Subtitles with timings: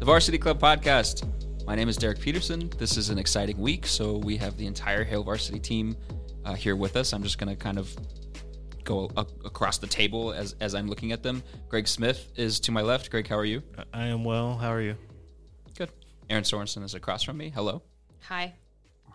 [0.00, 1.26] the Varsity Club podcast.
[1.66, 2.70] My name is Derek Peterson.
[2.78, 5.96] This is an exciting week, so we have the entire Hail Varsity team
[6.44, 7.12] uh, here with us.
[7.12, 7.94] I'm just going to kind of
[8.82, 11.42] go a- across the table as, as I'm looking at them.
[11.68, 13.10] Greg Smith is to my left.
[13.10, 13.62] Greg, how are you?
[13.92, 14.56] I am well.
[14.56, 14.96] How are you?
[15.76, 15.90] Good.
[16.30, 17.50] Aaron Sorensen is across from me.
[17.50, 17.82] Hello.
[18.22, 18.54] Hi.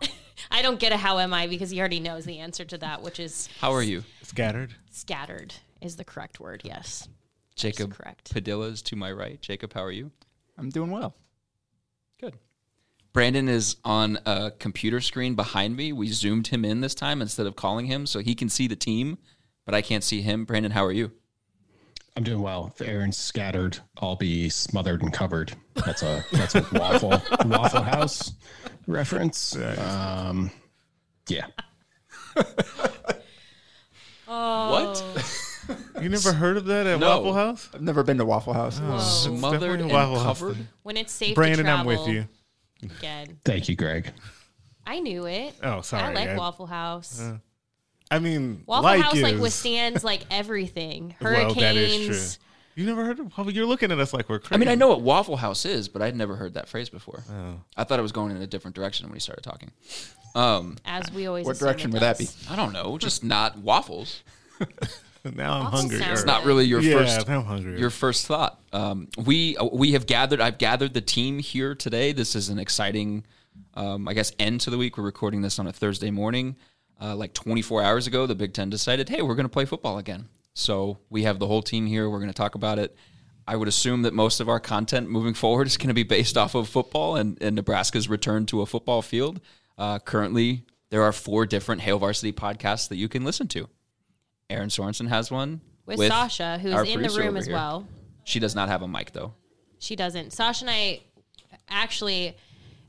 [0.50, 3.02] I don't get a how am I because he already knows the answer to that,
[3.02, 4.04] which is How are you?
[4.22, 4.74] Scattered.
[4.90, 6.62] scattered is the correct word.
[6.64, 7.08] Yes.
[7.56, 8.32] Jacob correct.
[8.32, 9.40] Padilla is to my right.
[9.40, 10.12] Jacob, how are you?
[10.58, 11.14] I'm doing well.
[12.20, 12.34] Good.
[13.12, 15.92] Brandon is on a computer screen behind me.
[15.92, 18.76] We zoomed him in this time instead of calling him so he can see the
[18.76, 19.18] team,
[19.64, 20.44] but I can't see him.
[20.44, 21.12] Brandon, how are you?
[22.16, 22.72] I'm doing well.
[22.74, 25.52] If Aaron's scattered, I'll be smothered and covered.
[25.74, 28.32] That's a that's a waffle Waffle House
[28.86, 29.54] reference.
[29.56, 30.50] Um,
[31.28, 31.46] yeah.
[34.26, 35.04] What?
[36.00, 37.08] You never heard of that at No.
[37.20, 37.68] Waffle House?
[37.74, 38.76] I've never been to Waffle House.
[38.76, 40.56] Smothered definitely and Waffle House covered?
[40.56, 40.68] then.
[40.82, 42.04] When it's safe Brandon, to I'm travel.
[42.04, 42.28] with you.
[42.82, 43.38] Again.
[43.44, 44.12] Thank you, Greg.
[44.86, 45.54] I knew it.
[45.62, 46.38] Oh, sorry, I like Ed.
[46.38, 47.22] Waffle House.
[48.10, 51.14] I mean, Waffle like House like is- withstands like everything.
[51.20, 51.56] Well, Hurricanes.
[51.60, 52.42] that is true.
[52.76, 53.50] You never heard of Waffle?
[53.52, 54.54] You're looking at us like we're crazy.
[54.54, 57.24] I mean, I know what Waffle House is, but I'd never heard that phrase before.
[57.32, 57.54] Oh.
[57.76, 59.70] I thought it was going in a different direction when he started talking.
[60.34, 62.36] Um, As we always What assume direction it would that does.
[62.36, 62.52] be?
[62.52, 64.22] I don't know, just not waffles.
[65.34, 66.00] Now I'm Waffle hungry.
[66.02, 67.78] It's not really your yeah, first I'm hungry.
[67.78, 68.60] your first thought.
[68.72, 70.40] Um, we we have gathered.
[70.40, 72.12] I've gathered the team here today.
[72.12, 73.24] This is an exciting,
[73.74, 74.96] um, I guess, end to the week.
[74.96, 76.56] We're recording this on a Thursday morning.
[77.00, 79.98] Uh, like 24 hours ago, the Big Ten decided, hey, we're going to play football
[79.98, 80.28] again.
[80.54, 82.08] So we have the whole team here.
[82.08, 82.96] We're going to talk about it.
[83.46, 86.38] I would assume that most of our content moving forward is going to be based
[86.38, 89.40] off of football and, and Nebraska's return to a football field.
[89.76, 93.68] Uh, currently, there are four different Hail Varsity podcasts that you can listen to.
[94.48, 97.54] Aaron Sorensen has one With, Sasha, who's in the room over as here.
[97.54, 97.86] well.
[98.24, 99.34] She does not have a mic though.
[99.78, 100.32] She doesn't.
[100.32, 101.00] Sasha and I
[101.68, 102.36] actually.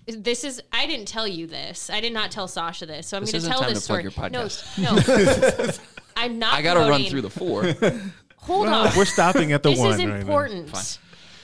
[0.08, 0.62] This is.
[0.72, 1.90] I didn't tell you this.
[1.90, 3.08] I did not tell Sasha this.
[3.08, 4.04] So I'm going to tell time this to story.
[4.04, 4.78] your podcast.
[4.78, 5.72] No, no.
[6.16, 6.54] I'm not.
[6.54, 7.64] I got to run through the four.
[8.38, 8.96] Hold on.
[8.96, 10.16] We're stopping at the this one is right now.
[10.16, 11.00] important.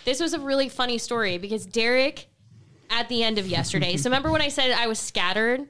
[0.06, 2.28] This was a really funny story because Derek,
[2.90, 5.68] at the end of yesterday, so remember when I said I was scattered?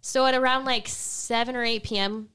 [0.00, 2.28] So at around like 7 or 8 p.m.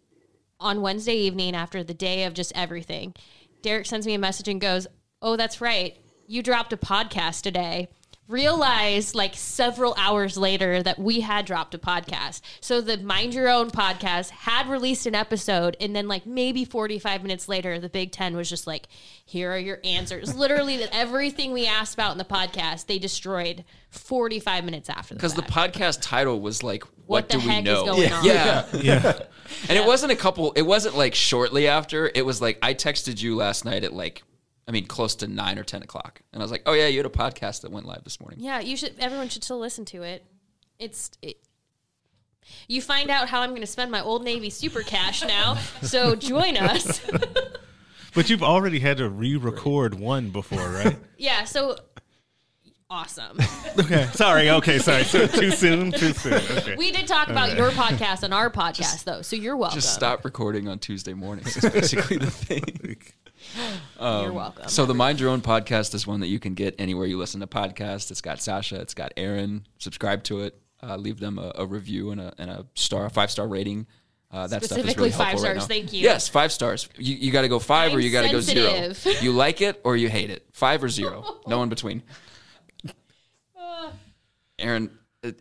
[0.59, 3.13] on Wednesday evening, after the day of just everything,
[3.61, 4.87] Derek sends me a message and goes,
[5.21, 5.97] Oh, that's right.
[6.27, 7.89] You dropped a podcast today.
[8.27, 12.41] Realized like several hours later that we had dropped a podcast.
[12.59, 17.21] So the Mind Your Own podcast had released an episode, and then like maybe 45
[17.23, 18.87] minutes later, the Big Ten was just like,
[19.25, 20.35] here are your answers.
[20.35, 25.17] Literally, that everything we asked about in the podcast, they destroyed 45 minutes after the
[25.17, 25.75] Because the fact.
[25.75, 28.25] podcast title was like, "What, What the do we heck is know?" going on?
[28.25, 29.19] Yeah, Yeah.
[29.69, 30.51] and it wasn't a couple.
[30.57, 32.11] It wasn't like shortly after.
[32.13, 34.23] It was like I texted you last night at like,
[34.67, 36.97] I mean, close to nine or ten o'clock, and I was like, "Oh yeah, you
[36.97, 38.95] had a podcast that went live this morning." Yeah, you should.
[38.99, 40.25] Everyone should still listen to it.
[40.79, 41.37] It's it.
[42.67, 45.55] You find out how I'm going to spend my Old Navy super cash now.
[45.81, 47.01] So join us.
[48.17, 50.97] But you've already had to re-record one before, right?
[51.19, 51.43] yeah.
[51.43, 51.77] So
[52.89, 53.37] awesome.
[53.77, 54.09] okay.
[54.11, 54.49] Sorry.
[54.49, 54.79] Okay.
[54.79, 55.03] Sorry.
[55.03, 55.91] So too soon.
[55.91, 56.33] Too soon.
[56.33, 56.75] Okay.
[56.77, 59.77] We did talk about your podcast on our podcast though, so you're welcome.
[59.77, 61.57] Just stop recording on Tuesday mornings.
[61.57, 62.97] Is basically the thing.
[64.01, 64.67] you're welcome.
[64.67, 67.41] So the Mind Your Own podcast is one that you can get anywhere you listen
[67.41, 68.11] to podcasts.
[68.11, 69.67] It's got Sasha, it's got Aaron.
[69.77, 70.59] Subscribe to it.
[70.81, 73.87] Uh, leave them a, a review and a, and a star, a five star rating.
[74.29, 76.01] Uh, that stuff is Specifically really five helpful right stars, thank you.
[76.01, 76.89] Yes, five stars.
[76.97, 78.93] You, you got to go 5 or I'm you got to go zero.
[79.21, 80.45] You like it or you hate it.
[80.51, 81.23] Five or zero.
[81.47, 82.03] No in between.
[84.59, 84.89] Aaron,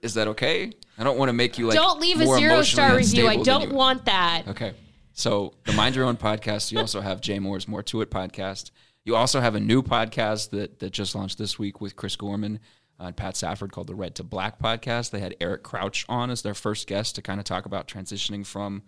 [0.02, 0.72] is that okay?
[0.98, 3.26] I don't want to make you like don't leave a zero star review.
[3.28, 4.44] I don't you- want that.
[4.48, 4.74] Okay.
[5.18, 6.70] So the Mind Your Own podcast.
[6.70, 8.70] You also have Jay Moore's More to It podcast.
[9.02, 12.60] You also have a new podcast that that just launched this week with Chris Gorman.
[13.00, 15.10] uh, Pat Safford called the Red to Black podcast.
[15.10, 18.44] They had Eric Crouch on as their first guest to kind of talk about transitioning
[18.44, 18.82] from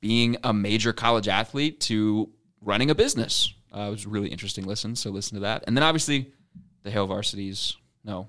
[0.00, 2.30] being a major college athlete to
[2.60, 3.52] running a business.
[3.76, 5.64] Uh, it was a really interesting listen, so listen to that.
[5.66, 6.32] And then obviously
[6.84, 8.28] the Hail Varsities, no,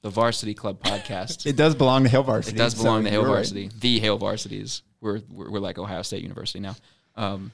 [0.00, 1.44] the Varsity Club podcast.
[1.46, 2.56] It does belong to Hail Varsity.
[2.56, 3.36] It does belong so to Hail you're right.
[3.36, 4.80] Varsity, the Hail Varsities.
[5.06, 6.76] We're, we're we're like Ohio State University now.
[7.14, 7.52] Um,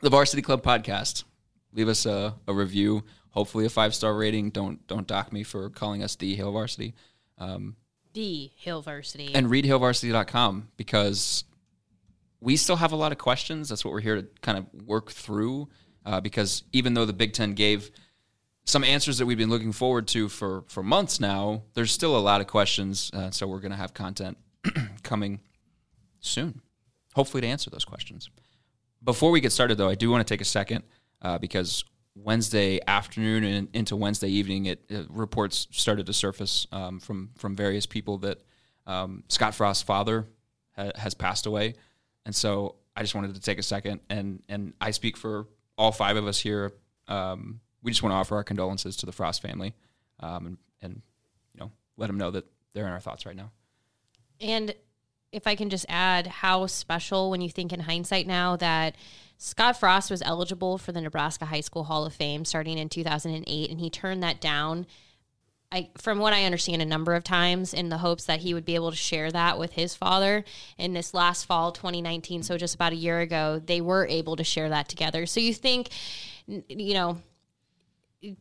[0.00, 1.22] the Varsity Club podcast.
[1.74, 4.50] Leave us a, a review, hopefully a five star rating.
[4.50, 6.94] Don't don't dock me for calling us the Hill Varsity.
[7.38, 7.76] Um,
[8.14, 9.34] The Hill Varsity.
[9.34, 11.44] and read hailvarsity.com because
[12.40, 13.68] we still have a lot of questions.
[13.68, 15.68] That's what we're here to kind of work through.
[16.04, 17.90] Uh, because even though the Big Ten gave
[18.64, 22.20] some answers that we've been looking forward to for for months now, there's still a
[22.20, 23.10] lot of questions.
[23.14, 24.36] Uh, so we're going to have content
[25.02, 25.40] coming
[26.22, 26.62] soon,
[27.14, 28.30] hopefully to answer those questions.
[29.04, 30.84] Before we get started, though, I do want to take a second
[31.20, 31.84] uh, because
[32.14, 37.56] Wednesday afternoon and into Wednesday evening, it, it reports started to surface um, from from
[37.56, 38.38] various people that
[38.86, 40.26] um, Scott Frost's father
[40.76, 41.74] ha- has passed away,
[42.24, 45.46] and so I just wanted to take a second and and I speak for
[45.76, 46.72] all five of us here.
[47.08, 49.74] Um, we just want to offer our condolences to the Frost family,
[50.20, 51.02] um, and and
[51.54, 53.50] you know let them know that they're in our thoughts right now.
[54.40, 54.74] And
[55.32, 58.94] if I can just add how special when you think in hindsight now that
[59.38, 63.70] Scott Frost was eligible for the Nebraska High School Hall of Fame starting in 2008
[63.70, 64.86] and he turned that down
[65.72, 68.66] I from what I understand a number of times in the hopes that he would
[68.66, 70.44] be able to share that with his father
[70.76, 74.44] in this last fall 2019 so just about a year ago they were able to
[74.44, 75.24] share that together.
[75.24, 75.88] So you think
[76.46, 77.18] you know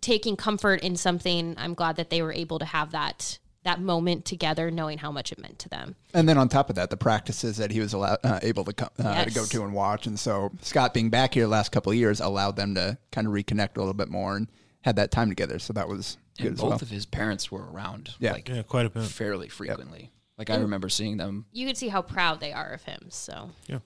[0.01, 4.25] taking comfort in something I'm glad that they were able to have that that moment
[4.25, 5.96] together knowing how much it meant to them.
[6.13, 8.74] And then on top of that, the practices that he was allowed, uh, able to,
[8.74, 10.08] co- uh, to go to and watch.
[10.08, 13.28] And so Scott being back here the last couple of years allowed them to kind
[13.28, 14.48] of reconnect a little bit more and
[14.81, 15.60] had that time together.
[15.60, 16.80] So that was good And as both well.
[16.81, 18.31] of his parents were around, Yeah.
[18.31, 19.04] like Yeah, quite a bit.
[19.04, 20.12] fairly frequently.
[20.40, 21.46] Like I remember seeing them.
[21.52, 23.10] You could see how proud they are of him.
[23.10, 23.78] So yeah,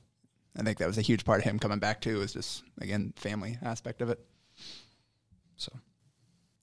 [0.57, 2.21] I think that was a huge part of him coming back too.
[2.21, 4.25] Is just again family aspect of it.
[5.57, 5.73] So,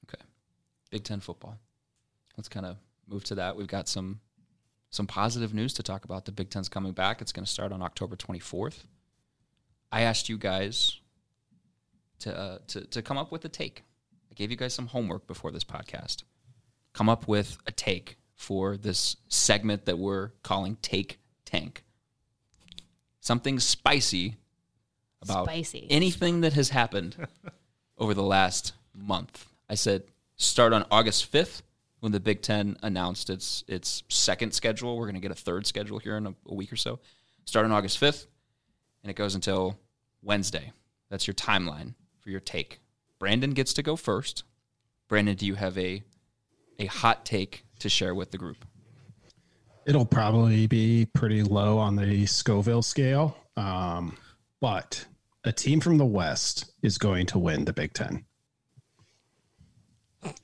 [0.08, 0.22] okay,
[0.90, 1.58] Big Ten football.
[2.38, 2.78] Let's kind of
[3.12, 3.56] move to that.
[3.56, 4.20] We've got some
[4.90, 6.24] some positive news to talk about.
[6.24, 7.20] The Big Ten's coming back.
[7.22, 8.84] It's going to start on October 24th.
[9.90, 10.98] I asked you guys
[12.20, 13.82] to uh, to to come up with a take.
[14.30, 16.22] I gave you guys some homework before this podcast.
[16.94, 21.84] Come up with a take for this segment that we're calling Take Tank.
[23.20, 24.36] Something spicy
[25.22, 25.86] about Spicy.
[25.90, 27.16] anything that has happened
[27.98, 29.46] over the last month.
[29.70, 30.04] I said
[30.36, 31.62] start on August 5th
[32.02, 34.98] when the Big Ten announced its its second schedule.
[34.98, 36.98] We're going to get a third schedule here in a, a week or so.
[37.44, 38.26] Start on August 5th,
[39.04, 39.78] and it goes until
[40.20, 40.72] Wednesday.
[41.10, 42.80] That's your timeline for your take.
[43.20, 44.42] Brandon gets to go first.
[45.08, 46.02] Brandon, do you have a
[46.80, 48.64] a hot take to share with the group?
[49.86, 54.16] It'll probably be pretty low on the Scoville scale, um,
[54.60, 55.04] but
[55.44, 58.24] a team from the West is going to win the Big Ten.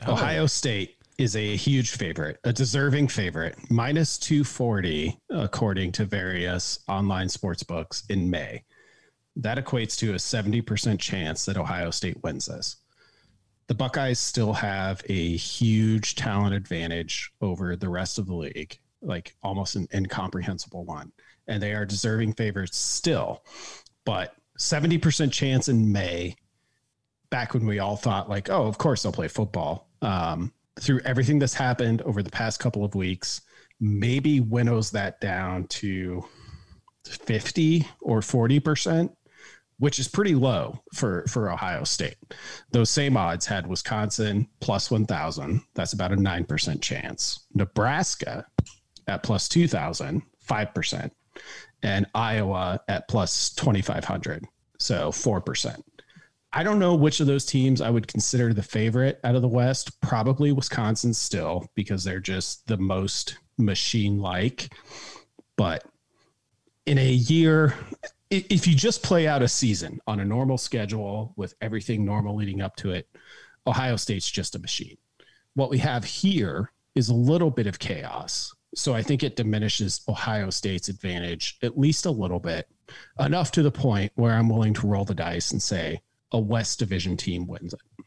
[0.06, 7.28] Ohio State is a huge favorite, a deserving favorite, minus 240, according to various online
[7.28, 8.62] sports books in May.
[9.34, 12.76] That equates to a 70% chance that Ohio State wins this.
[13.66, 19.34] The Buckeyes still have a huge talent advantage over the rest of the league, like
[19.42, 21.12] almost an incomprehensible one.
[21.48, 23.44] And they are deserving favorites still.
[24.04, 26.36] But 70% chance in May,
[27.30, 29.88] back when we all thought, like, oh, of course they'll play football.
[30.00, 33.42] Um, through everything that's happened over the past couple of weeks,
[33.80, 36.24] maybe winnows that down to
[37.06, 39.10] 50 or 40%,
[39.78, 42.16] which is pretty low for, for Ohio State.
[42.72, 45.62] Those same odds had Wisconsin plus 1,000.
[45.74, 47.46] That's about a 9% chance.
[47.54, 48.46] Nebraska
[49.06, 51.10] at plus 2,000, 5%.
[51.82, 54.44] And Iowa at plus 2,500.
[54.78, 55.80] So 4%.
[56.52, 59.48] I don't know which of those teams I would consider the favorite out of the
[59.48, 60.00] West.
[60.00, 64.72] Probably Wisconsin still because they're just the most machine like.
[65.56, 65.84] But
[66.86, 67.74] in a year,
[68.30, 72.62] if you just play out a season on a normal schedule with everything normal leading
[72.62, 73.08] up to it,
[73.66, 74.96] Ohio State's just a machine.
[75.54, 78.54] What we have here is a little bit of chaos.
[78.74, 82.68] So I think it diminishes Ohio State's advantage at least a little bit,
[83.18, 86.00] enough to the point where I'm willing to roll the dice and say
[86.32, 88.04] a West Division team wins it.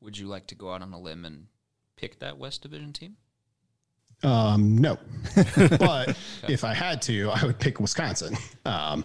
[0.00, 1.46] Would you like to go out on a limb and
[1.96, 3.16] pick that West Division team?
[4.24, 4.98] Um, no,
[5.78, 6.16] but
[6.48, 8.36] if I had to, I would pick Wisconsin.
[8.64, 9.04] Um,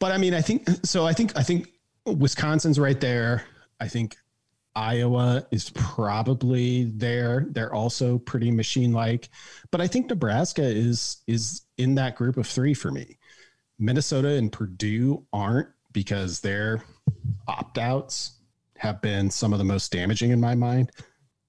[0.00, 1.06] but I mean, I think so.
[1.06, 1.68] I think I think
[2.06, 3.44] Wisconsin's right there.
[3.78, 4.16] I think
[4.74, 7.46] Iowa is probably there.
[7.50, 9.28] They're also pretty machine like,
[9.70, 13.18] but I think Nebraska is is in that group of three for me.
[13.80, 16.84] Minnesota and Purdue aren't because their
[17.48, 18.32] opt outs
[18.76, 20.92] have been some of the most damaging in my mind.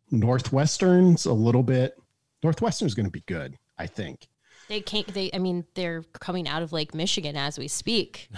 [0.09, 1.97] Northwestern's a little bit.
[2.43, 4.27] Northwestern's going to be good, I think.
[4.67, 5.05] They can't.
[5.13, 5.29] They.
[5.33, 8.29] I mean, they're coming out of Lake Michigan as we speak.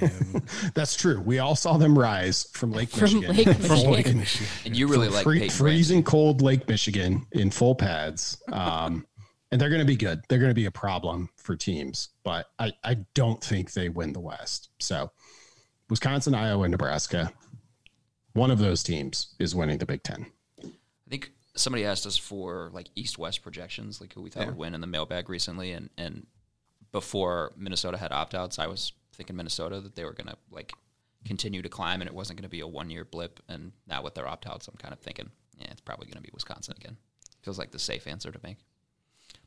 [0.74, 1.20] That's true.
[1.20, 3.36] We all saw them rise from Lake From Michigan.
[3.36, 4.48] Lake From Lake Michigan.
[4.64, 8.42] And you really from like free- freezing cold Lake Michigan in full pads.
[8.50, 9.06] Um,
[9.52, 10.22] and they're going to be good.
[10.28, 14.14] They're going to be a problem for teams, but I, I don't think they win
[14.14, 14.70] the West.
[14.80, 15.12] So
[15.90, 17.30] Wisconsin, Iowa, Nebraska,
[18.32, 20.26] one of those teams is winning the Big Ten.
[20.64, 20.70] I
[21.10, 24.74] think somebody asked us for like East West projections, like who we thought would win
[24.74, 26.26] in the mailbag recently, and and
[26.90, 30.72] before Minnesota had opt outs, I was thinking Minnesota that they were gonna like
[31.26, 33.40] continue to climb, and it wasn't gonna be a one year blip.
[33.50, 35.28] And now with their opt outs, I'm kind of thinking,
[35.58, 36.96] yeah, it's probably gonna be Wisconsin again.
[37.42, 38.56] Feels like the safe answer to make.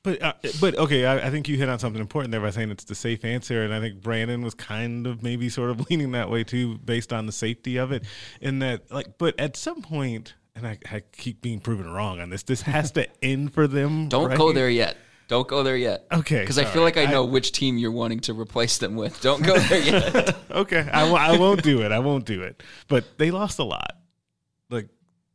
[0.06, 2.70] But uh, but okay, I, I think you hit on something important there by saying
[2.72, 6.12] it's the safe answer, and I think Brandon was kind of maybe sort of leaning
[6.12, 8.04] that way too, based on the safety of it.
[8.40, 12.30] In that, like, but at some point, and I, I keep being proven wrong on
[12.30, 12.44] this.
[12.44, 14.08] This has to end for them.
[14.08, 14.38] Don't right?
[14.38, 14.96] go there yet.
[15.28, 16.06] Don't go there yet.
[16.12, 18.96] Okay, Because I feel like I I- know which team you're wanting to replace them
[18.96, 19.20] with.
[19.22, 20.36] Don't go there yet.
[20.52, 21.92] Okay, I won't do it.
[21.92, 22.62] I won't do it.
[22.88, 23.98] But they lost a lot.
[24.70, 24.88] Like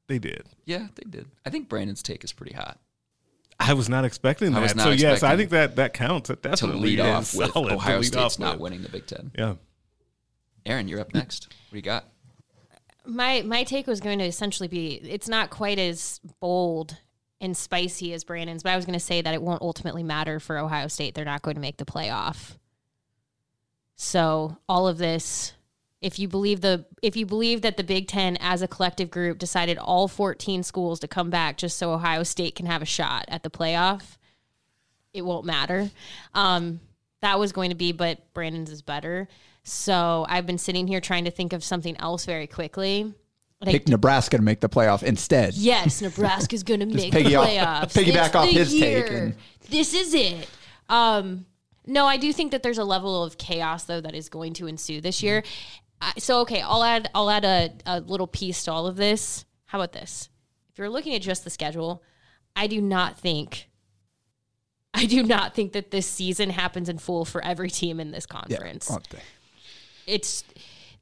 [0.07, 0.45] they did.
[0.65, 1.27] yeah, they did.
[1.45, 2.79] I think Brandon's take is pretty hot.
[3.63, 4.59] I was not expecting that.
[4.59, 6.29] I was not so yes, I think that that counts.
[6.29, 8.63] That To definitely lead is off with solid Ohio lead State's off not with.
[8.63, 9.31] winning the Big Ten.
[9.37, 9.55] Yeah.
[10.67, 11.49] Aaron, you're up next.
[11.69, 12.07] What do you got?
[13.07, 16.97] My my take was going to essentially be it's not quite as bold
[17.41, 20.41] and spicy as Brandon's, but I was going to say that it won't ultimately matter
[20.41, 21.15] for Ohio State.
[21.15, 22.57] They're not going to make the playoff.
[23.97, 25.53] So all of this,
[26.01, 29.39] if you believe the if you believe that the Big Ten as a collective group
[29.39, 33.25] decided all 14 schools to come back just so Ohio State can have a shot
[33.29, 34.17] at the playoff,
[35.13, 35.91] it won't matter.
[36.35, 36.81] Um,
[37.21, 39.29] that was going to be, but Brandon's is better.
[39.63, 43.13] So I've been sitting here trying to think of something else very quickly.
[43.63, 45.53] I Pick Nebraska to make the playoff instead.
[45.53, 47.93] Yes, Nebraska's going to make the off- playoffs.
[47.93, 49.07] piggyback It's off his take year.
[49.25, 49.35] and-
[49.69, 50.49] This is it.
[50.89, 51.45] Um,
[51.87, 54.67] no, I do think that there's a level of chaos though that is going to
[54.67, 55.43] ensue this year.
[56.01, 59.45] I, so okay, I'll add I'll add a, a little piece to all of this.
[59.67, 60.29] How about this?
[60.73, 62.03] If you're looking at just the schedule,
[62.57, 63.69] I do not think
[64.95, 68.27] I do not think that this season happens in full for every team in this
[68.27, 68.91] conference.
[68.91, 69.21] Okay.
[70.07, 70.43] It's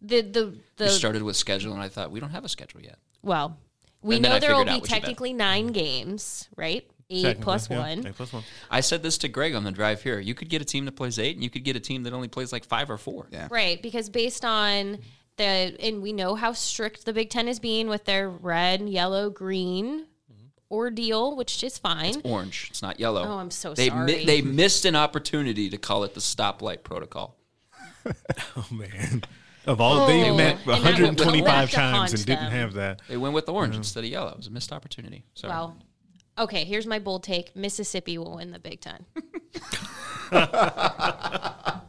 [0.03, 2.83] the the We the started with schedule, and I thought we don't have a schedule
[2.83, 2.99] yet.
[3.23, 3.57] well,
[4.03, 4.85] we And know I there will be what you meant.
[5.03, 6.89] technically nine games, right?
[7.11, 8.07] Eight Technically, plus yeah, one.
[8.07, 8.43] eight plus one.
[8.71, 10.19] I said this to Greg on the drive here.
[10.21, 12.13] You could get a team that plays eight, and you could get a team that
[12.13, 13.29] only plays like five or four.
[13.31, 13.49] Yeah.
[13.51, 14.99] Right, because based on
[15.39, 19.31] the and we know how strict the Big Ten is being with their red, yellow,
[19.31, 20.47] green mm-hmm.
[20.71, 22.17] ordeal, which is fine.
[22.17, 22.67] It's orange.
[22.69, 23.25] It's not yellow.
[23.25, 24.27] Oh, I'm so they sorry.
[24.27, 27.37] they missed an opportunity to call it the stoplight protocol.
[28.57, 29.23] Oh man.
[29.67, 32.53] Of all they Oh, met and that would 125 times and didn't them.
[32.53, 33.03] have that.
[33.07, 34.31] They went with the orange instead of yellow.
[34.31, 35.25] It was a missed opportunity.
[35.35, 35.53] Sorry.
[35.53, 35.77] Well,
[36.39, 39.05] okay, here's my bold take: Mississippi will win the Big Ten.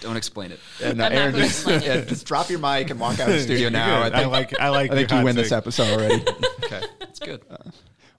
[0.00, 0.58] Don't explain it.
[0.80, 2.08] Yeah, no, I'm Aaron, gonna just, explain it.
[2.08, 4.04] just drop your mic and walk out of the studio now.
[4.04, 4.14] good.
[4.14, 6.24] I, I like- I like I think you hot win this episode already.
[6.72, 7.42] Okay, that's good.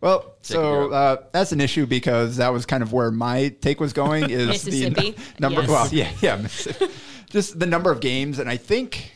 [0.01, 3.80] Well, Take so uh, that's an issue because that was kind of where my take
[3.80, 4.30] was going.
[4.30, 5.12] Is Mississippi?
[5.12, 5.62] the number?
[5.62, 5.70] Yes.
[5.70, 6.48] Well, yeah, yeah,
[7.30, 9.13] just the number of games, and I think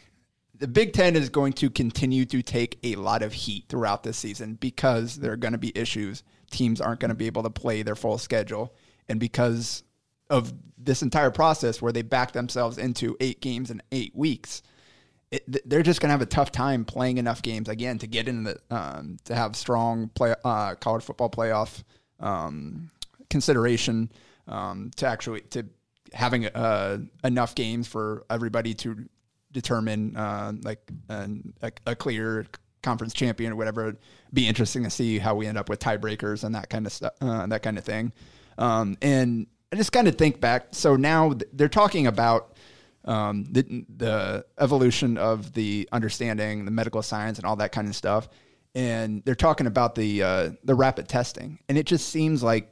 [0.58, 4.18] the Big Ten is going to continue to take a lot of heat throughout this
[4.18, 6.24] season because there are going to be issues.
[6.52, 8.74] Teams aren't going to be able to play their full schedule,
[9.10, 9.84] and because
[10.30, 14.64] of this entire process where they back themselves into eight games in eight weeks
[15.32, 18.28] it, they're just going to have a tough time playing enough games again to get
[18.28, 21.84] in the um, to have strong play uh, college football playoff
[22.20, 22.90] um,
[23.30, 24.12] consideration
[24.48, 25.66] um, to actually to
[26.14, 29.06] having uh, enough games for everybody to
[29.56, 32.46] determine uh, like an, a, a clear
[32.84, 33.88] conference champion or whatever.
[33.88, 33.98] It'd
[34.32, 37.14] be interesting to see how we end up with tiebreakers and that kind of stuff,
[37.22, 38.14] uh, that kind of thing.
[38.58, 40.68] Um, and I just kind of think back.
[40.72, 42.54] So now th- they're talking about
[43.06, 47.96] um, the, the evolution of the understanding, the medical science, and all that kind of
[47.96, 48.30] stuff.
[48.76, 52.70] And they're talking about the uh, the rapid testing, and it just seems like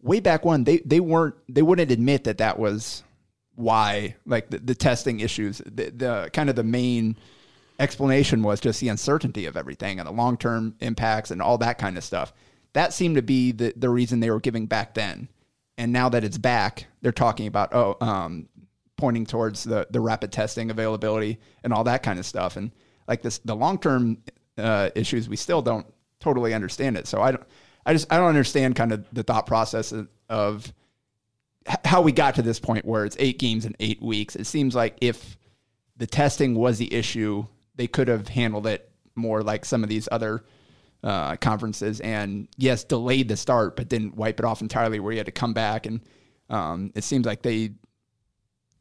[0.00, 3.02] way back when they they weren't they wouldn't admit that that was
[3.56, 5.58] why like the, the testing issues.
[5.58, 7.16] The, the kind of the main
[7.78, 11.78] explanation was just the uncertainty of everything and the long term impacts and all that
[11.78, 12.32] kind of stuff.
[12.72, 15.28] That seemed to be the, the reason they were giving back then.
[15.76, 18.48] And now that it's back, they're talking about, oh, um,
[18.96, 22.56] pointing towards the, the rapid testing availability and all that kind of stuff.
[22.56, 22.70] And
[23.08, 24.18] like this, the long term
[24.56, 25.86] uh, issues, we still don't
[26.20, 27.06] totally understand it.
[27.06, 27.44] So I don't,
[27.86, 30.72] I just I don't understand kind of the thought process of, of
[31.84, 34.36] how we got to this point where it's eight games in eight weeks.
[34.36, 35.36] It seems like if
[35.96, 40.08] the testing was the issue, they could have handled it more like some of these
[40.10, 40.44] other
[41.02, 45.18] uh, conferences and yes, delayed the start, but didn't wipe it off entirely where you
[45.18, 45.86] had to come back.
[45.86, 46.00] And
[46.50, 47.72] um, it seems like they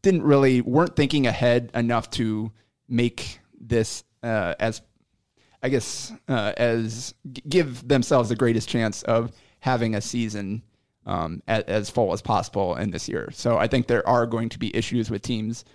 [0.01, 2.51] didn't really weren't thinking ahead enough to
[2.87, 4.81] make this uh, as
[5.61, 7.13] I guess uh, as
[7.47, 10.61] give themselves the greatest chance of having a season
[11.05, 13.29] um, as, as full as possible in this year.
[13.31, 15.65] So I think there are going to be issues with teams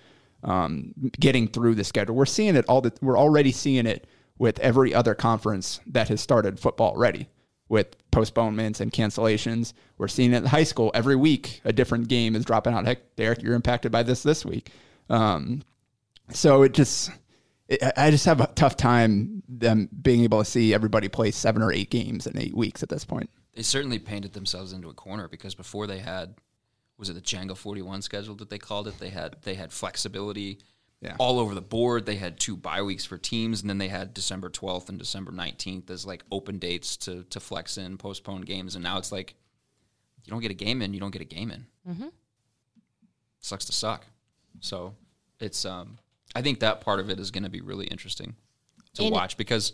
[0.45, 2.15] um, getting through the schedule.
[2.15, 2.81] We're seeing it all.
[2.81, 4.07] The, we're already seeing it
[4.39, 7.29] with every other conference that has started football already
[7.69, 9.73] with postponements and cancellations.
[9.99, 11.61] We're seeing it in high school every week.
[11.65, 12.87] A different game is dropping out.
[12.87, 14.71] Heck, Derek, you're impacted by this this week.
[15.11, 15.63] Um,
[16.31, 17.11] so it just,
[17.97, 21.73] I just have a tough time them being able to see everybody play seven or
[21.73, 23.29] eight games in eight weeks at this point.
[23.59, 26.37] They certainly painted themselves into a corner because before they had,
[26.97, 29.01] was it the Django 41 schedule that they called it?
[29.01, 30.61] They had they had flexibility
[31.01, 31.17] Yeah.
[31.19, 32.07] all over the board.
[32.07, 35.33] They had two bye weeks for teams, and then they had December 12th and December
[35.33, 39.35] 19th as like open dates to to flex in, postpone games, and now it's like
[40.25, 41.67] you don't get a game in, you don't get a game in.
[41.85, 42.13] Mhm.
[43.41, 44.07] Sucks to suck.
[44.61, 44.95] So
[45.41, 45.99] it's um
[46.33, 48.37] I think that part of it is going to be really interesting
[48.95, 49.73] to And- watch because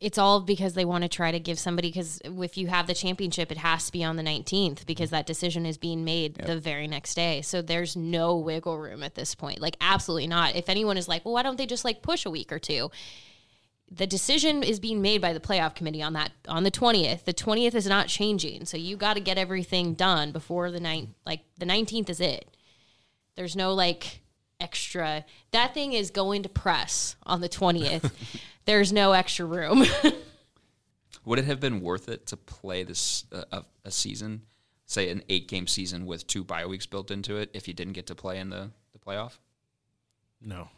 [0.00, 2.94] It's all because they want to try to give somebody because if you have the
[2.94, 5.12] championship, it has to be on the 19th because mm.
[5.12, 7.42] that decision is being made the very next day.
[7.42, 9.60] So there's no wiggle room at this point.
[9.60, 10.56] Like absolutely not.
[10.56, 12.90] If anyone is like, well, why don't they just like push a week or two?
[13.90, 17.24] The decision is being made by the playoff committee on that on the 20th.
[17.24, 18.64] The 20th is not changing.
[18.64, 21.10] So you got to get everything done before the ninth.
[21.26, 22.56] Like the 19th is it.
[23.36, 24.22] There's no like
[24.60, 25.24] extra.
[25.50, 28.10] That thing is going to press on the 20th.
[28.64, 29.84] There's no extra room.
[31.24, 34.42] Would it have been worth it to play this uh, a, a season,
[34.86, 37.92] say an eight game season with two bye weeks built into it, if you didn't
[37.94, 39.38] get to play in the, the playoff?
[40.40, 40.68] No.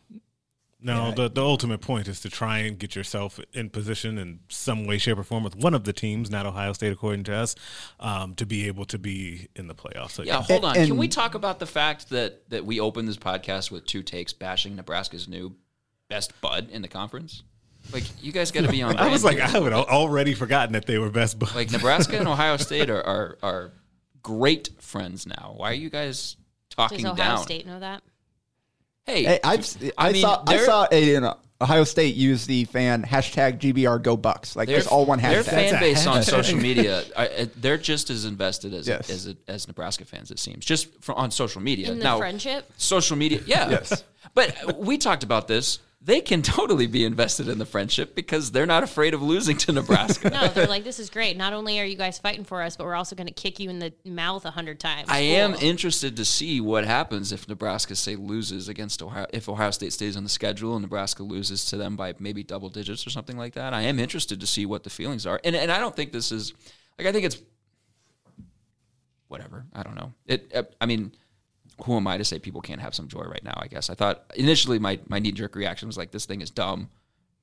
[0.83, 4.85] No, the, the ultimate point is to try and get yourself in position in some
[4.87, 7.55] way, shape, or form with one of the teams, not Ohio State, according to us,
[8.01, 10.13] um, to be able to be in the playoffs.
[10.13, 10.75] So, Yeah, hold on.
[10.75, 14.33] Can we talk about the fact that that we opened this podcast with two takes
[14.33, 15.55] bashing Nebraska's new
[16.09, 17.43] best bud in the conference?
[17.93, 18.97] Like you guys got to be on.
[18.99, 19.47] I was like, here.
[19.49, 21.55] I would al- already forgotten that they were best buds.
[21.55, 23.73] like Nebraska and Ohio State are, are are
[24.23, 25.55] great friends now.
[25.57, 26.37] Why are you guys
[26.71, 27.39] talking Does Ohio down?
[27.39, 28.03] State know that?
[29.07, 29.61] Hey, Hey, I've
[29.99, 33.59] I, I mean, saw I saw a you know, Ohio State use the fan hashtag
[33.59, 35.31] GBR Go Bucks like Their- just all one hashtag.
[35.31, 35.71] Their hashtag.
[35.71, 39.11] fan base on social media, I, I- they're just as invested as Yes.
[39.11, 40.31] as, as Nebraska fans.
[40.31, 41.91] It seems just from, on social media.
[41.93, 42.71] In the now, friendship?
[42.77, 43.71] social media, yeah.
[43.71, 44.05] Yes.
[44.35, 45.79] But we talked about this.
[46.05, 49.73] They can totally be invested in the friendship because they're not afraid of losing to
[49.73, 50.31] Nebraska.
[50.31, 51.37] No, they're like, this is great.
[51.37, 53.71] Not only are you guys fighting for us, but we're also going to kick you
[53.71, 55.09] in the mouth a hundred times.
[55.09, 59.27] I am interested to see what happens if Nebraska say loses against Ohio.
[59.33, 62.69] If Ohio State stays on the schedule and Nebraska loses to them by maybe double
[62.69, 65.41] digits or something like that, I am interested to see what the feelings are.
[65.45, 66.53] And and I don't think this is
[66.99, 67.39] like I think it's
[69.29, 69.65] whatever.
[69.73, 70.13] I don't know.
[70.27, 70.75] It.
[70.81, 71.13] I mean,
[71.85, 73.55] who am I to say people can't have some joy right now?
[73.57, 76.51] I guess I thought initially my my knee jerk reaction was like this thing is
[76.51, 76.89] dumb,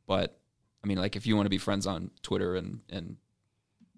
[0.08, 0.40] but
[0.84, 3.18] I mean like if you want to be friends on Twitter and and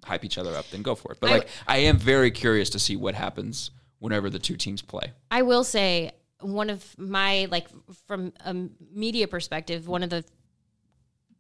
[0.04, 1.20] hype each other up, then go for it.
[1.20, 4.82] But I- like I am very curious to see what happens whenever the two teams
[4.82, 5.12] play.
[5.30, 7.68] I will say one of my like
[8.08, 8.56] from a
[8.94, 10.26] media perspective, one of the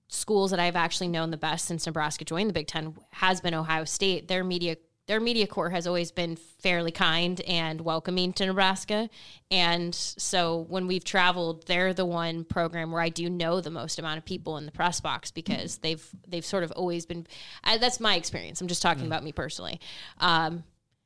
[0.09, 3.53] schools that I've actually known the best since Nebraska joined the Big Ten has been
[3.53, 4.27] Ohio State.
[4.27, 4.75] Their media
[5.07, 9.09] their media corps has always been fairly kind and welcoming to Nebraska.
[9.49, 13.99] And so when we've traveled, they're the one program where I do know the most
[13.99, 17.27] amount of people in the press box because they've they've sort of always been.
[17.63, 18.61] I, that's my experience.
[18.61, 19.79] I'm just talking about me personally.
[20.19, 20.63] Um,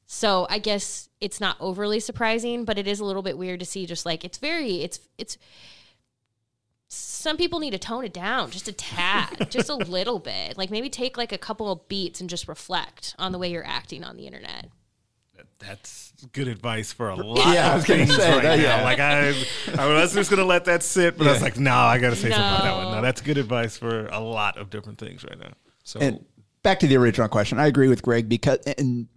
[0.08, 3.66] so I guess it's not overly surprising, but it is a little bit weird to
[3.66, 3.86] see.
[3.86, 5.38] Just like it's very, it's it's.
[7.26, 10.60] Some people need to tone it down just a tad, just a little bit.
[10.60, 13.66] Like maybe take like a couple of beats and just reflect on the way you're
[13.66, 14.70] acting on the internet.
[15.58, 18.60] That's good advice for a lot Yeah, I of was gonna things say right that,
[18.60, 18.64] now.
[18.64, 18.84] yeah.
[18.84, 19.30] Like I,
[19.76, 22.30] I was just gonna let that sit, but I was like, no, I gotta say
[22.30, 22.84] something about that one.
[22.90, 22.96] No.
[22.98, 25.54] No, that's good advice for a lot of different things right now.
[25.84, 26.24] So And
[26.62, 29.08] back to the original question, I agree with Greg because and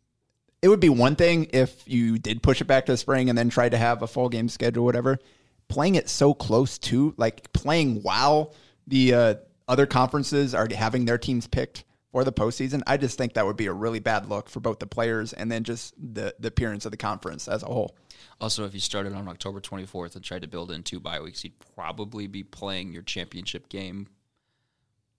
[0.63, 3.37] it would be one thing if you did push it back to the spring and
[3.37, 5.19] then tried to have a full game schedule, whatever.
[5.69, 8.55] Playing it so close to like playing while
[8.87, 9.35] the uh,
[9.69, 13.59] other conferences are having their teams picked for the postseason, I just think that would
[13.59, 16.87] be a really bad look for both the players and then just the the appearance
[16.87, 17.95] of the conference as a whole.
[18.41, 21.45] also, if you started on October 24th and tried to build in two bye weeks,
[21.45, 24.09] you'd probably be playing your championship game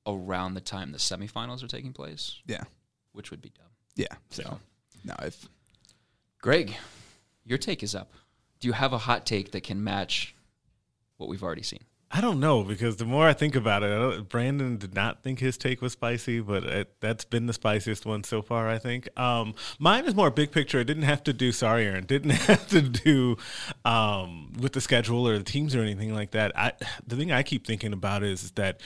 [0.07, 2.63] around the time the semifinals are taking place, Yeah.
[3.11, 3.67] which would be dumb.
[3.95, 4.07] Yeah.
[4.31, 4.59] So,
[5.03, 5.47] no, if
[6.41, 6.75] Greg,
[7.45, 8.11] your take is up.
[8.59, 10.33] Do you have a hot take that can match
[11.19, 11.81] what we've already seen?
[12.11, 15.57] I don't know because the more I think about it, Brandon did not think his
[15.57, 18.67] take was spicy, but it, that's been the spiciest one so far.
[18.67, 20.79] I think um, mine is more big picture.
[20.79, 21.51] It didn't have to do.
[21.51, 23.37] Sorry, Aaron, didn't have to do
[23.85, 26.51] um, with the schedule or the teams or anything like that.
[26.57, 26.71] I
[27.05, 28.81] the thing I keep thinking about is that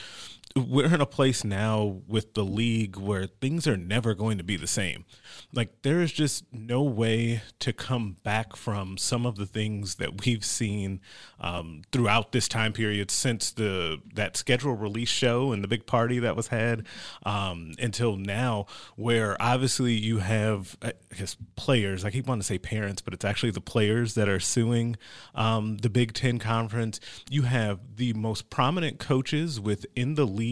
[0.56, 4.56] we're in a place now with the league where things are never going to be
[4.56, 5.04] the same.
[5.52, 10.24] Like there is just no way to come back from some of the things that
[10.24, 11.00] we've seen
[11.40, 16.20] um, throughout this time period since the that schedule release show and the big party
[16.20, 16.86] that was had
[17.26, 22.04] um, until now, where obviously you have I guess players.
[22.04, 24.96] I keep wanting to say parents, but it's actually the players that are suing
[25.34, 27.00] um, the Big Ten conference.
[27.28, 30.43] You have the most prominent coaches within the league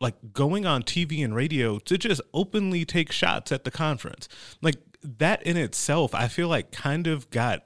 [0.00, 4.28] like going on TV and radio to just openly take shots at the conference.
[4.60, 7.64] Like that in itself, I feel like kind of got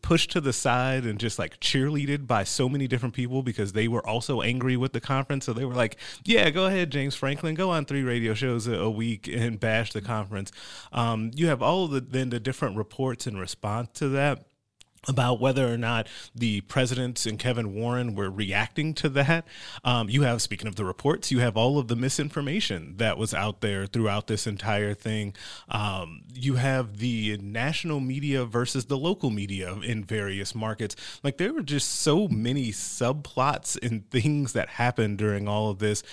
[0.00, 3.88] pushed to the side and just like cheerleaded by so many different people because they
[3.88, 5.46] were also angry with the conference.
[5.46, 8.88] So they were like, yeah, go ahead, James Franklin, go on three radio shows a,
[8.92, 10.52] week and bash the conference.
[10.92, 14.44] Um, you have all the then the different reports in response to that
[15.08, 19.44] about whether or not the presidents and Kevin Warren were reacting to that.
[19.84, 23.34] Um, you have, speaking of the reports, you have all of the misinformation that was
[23.34, 25.34] out there throughout this entire thing.
[25.68, 30.94] Um, you have the national media versus the local media in various markets.
[31.24, 36.04] Like there were just so many subplots and things that happened during all of this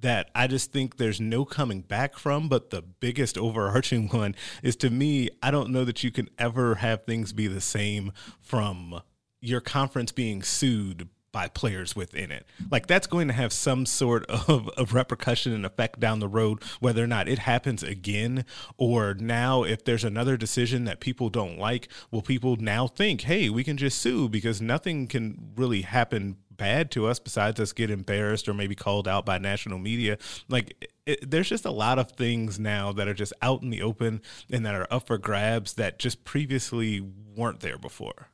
[0.00, 2.48] that I just think there's no coming back from.
[2.48, 6.76] But the biggest overarching one is to me, I don't know that you can ever
[6.76, 8.12] have things be the same
[8.48, 9.02] from
[9.40, 12.46] your conference being sued by players within it.
[12.70, 16.62] Like that's going to have some sort of, of repercussion and effect down the road,
[16.80, 18.44] whether or not it happens again
[18.76, 23.50] or now if there's another decision that people don't like, will people now think, hey,
[23.50, 27.90] we can just sue because nothing can really happen bad to us besides us get
[27.90, 30.18] embarrassed or maybe called out by national media.
[30.48, 33.82] Like it, there's just a lot of things now that are just out in the
[33.82, 37.00] open and that are up for grabs that just previously
[37.36, 38.28] weren't there before.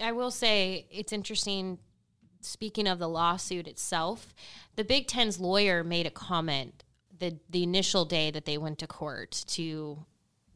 [0.00, 1.78] I will say it's interesting.
[2.40, 4.34] Speaking of the lawsuit itself,
[4.74, 6.82] the Big Ten's lawyer made a comment
[7.18, 10.04] the the initial day that they went to court to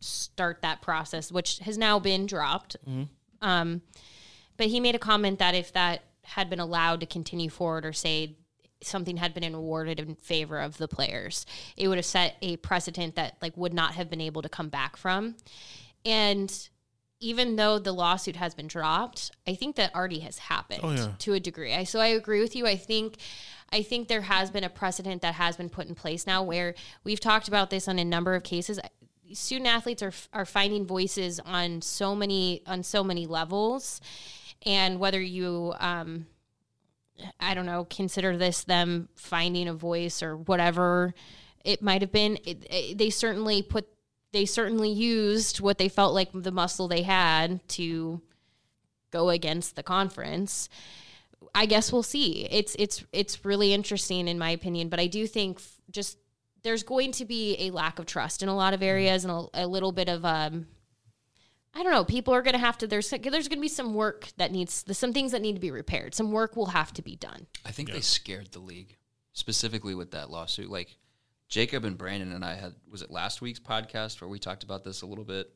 [0.01, 2.77] start that process, which has now been dropped.
[3.41, 3.83] Um,
[4.57, 7.93] but he made a comment that if that had been allowed to continue forward, or
[7.93, 8.37] say
[8.83, 11.47] something had been awarded in favor of the players,
[11.77, 14.69] it would have set a precedent that like would not have been able to come
[14.69, 15.37] back from.
[16.05, 16.69] And
[17.21, 21.13] even though the lawsuit has been dropped, I think that already has happened Oh, yeah.
[21.21, 21.73] to a degree.
[21.75, 22.67] I, so I agree with you.
[22.67, 23.17] I think
[23.73, 26.75] I think there has been a precedent that has been put in place now where
[27.05, 28.79] we've talked about this on a number of cases.
[29.33, 34.01] Student athletes are are finding voices on so many on so many levels,
[34.65, 36.27] and whether you um,
[37.41, 41.15] I don't know, consider this them finding a voice or whatever
[41.65, 42.37] it might have been.
[42.45, 43.89] It, it- they certainly put,
[44.33, 48.21] they certainly used what they felt like the muscle they had to
[49.11, 50.69] go against the conference.
[51.55, 52.47] I guess we'll see.
[52.51, 55.61] It's it's it's really interesting in my opinion, but I do think
[55.91, 56.19] just
[56.63, 59.65] there's going to be a lack of trust in a lot of areas and a,
[59.65, 60.67] a little bit of um
[61.77, 62.05] I don't know.
[62.05, 62.87] People are going to have to.
[62.87, 64.85] There's there's going to be some work that needs.
[64.93, 66.15] Some things that need to be repaired.
[66.15, 67.47] Some work will have to be done.
[67.67, 68.97] I think they scared the league,
[69.35, 70.71] specifically with that lawsuit.
[70.71, 70.97] Like
[71.49, 74.85] Jacob and Brandon and I had was it last week's podcast where we talked about
[74.85, 75.53] this a little bit,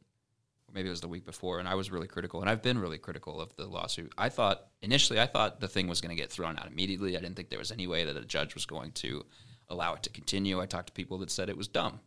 [0.73, 2.99] maybe it was the week before, and I was really critical, and I've been really
[2.99, 4.13] critical of the lawsuit.
[4.17, 7.17] I thought initially I thought the thing was going to get thrown out immediately.
[7.17, 9.25] I didn't think there was any way that a judge was going to
[9.69, 10.61] allow it to continue.
[10.61, 12.01] I talked to people that said it was dumb.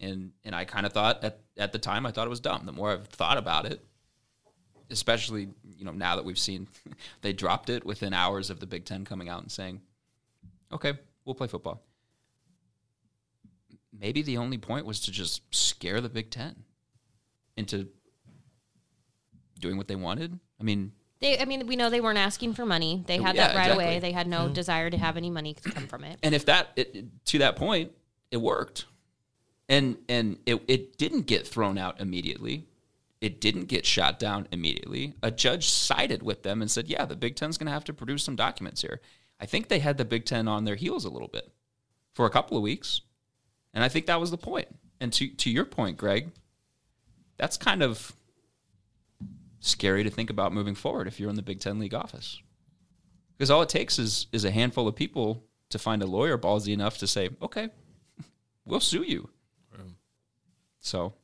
[0.00, 2.66] And and I kind of thought at, at the time I thought it was dumb.
[2.66, 3.84] The more I've thought about it,
[4.90, 6.66] especially you know now that we've seen
[7.22, 9.82] they dropped it within hours of the Big Ten coming out and saying,
[10.72, 11.84] "Okay, we'll play football."
[14.00, 16.64] Maybe the only point was to just scare the Big Ten
[17.56, 17.88] into
[19.60, 20.38] doing what they wanted.
[20.60, 23.02] I mean, They, I mean, we know they weren't asking for money.
[23.06, 23.84] They had Yeah, that right exactly.
[23.84, 23.98] away.
[24.00, 26.18] They had no desire to have any money come from it.
[26.22, 27.92] and if that it, it- to that point,
[28.30, 28.86] it worked,
[29.68, 32.66] and and it it didn't get thrown out immediately.
[33.20, 35.14] It didn't get shot down immediately.
[35.22, 37.94] A judge sided with them and said, "Yeah, the Big Ten's going to have to
[37.94, 39.00] produce some documents here."
[39.40, 41.50] I think they had the Big Ten on their heels a little bit
[42.12, 43.00] for a couple of weeks,
[43.74, 44.68] and I think that was the point.
[45.00, 46.30] And to to your point, Greg,
[47.36, 48.12] that's kind of
[49.60, 52.40] scary to think about moving forward if you're in the Big Ten league office,
[53.36, 56.72] because all it takes is is a handful of people to find a lawyer ballsy
[56.72, 57.68] enough to say, okay,
[58.64, 59.28] we'll sue you.
[60.80, 61.14] So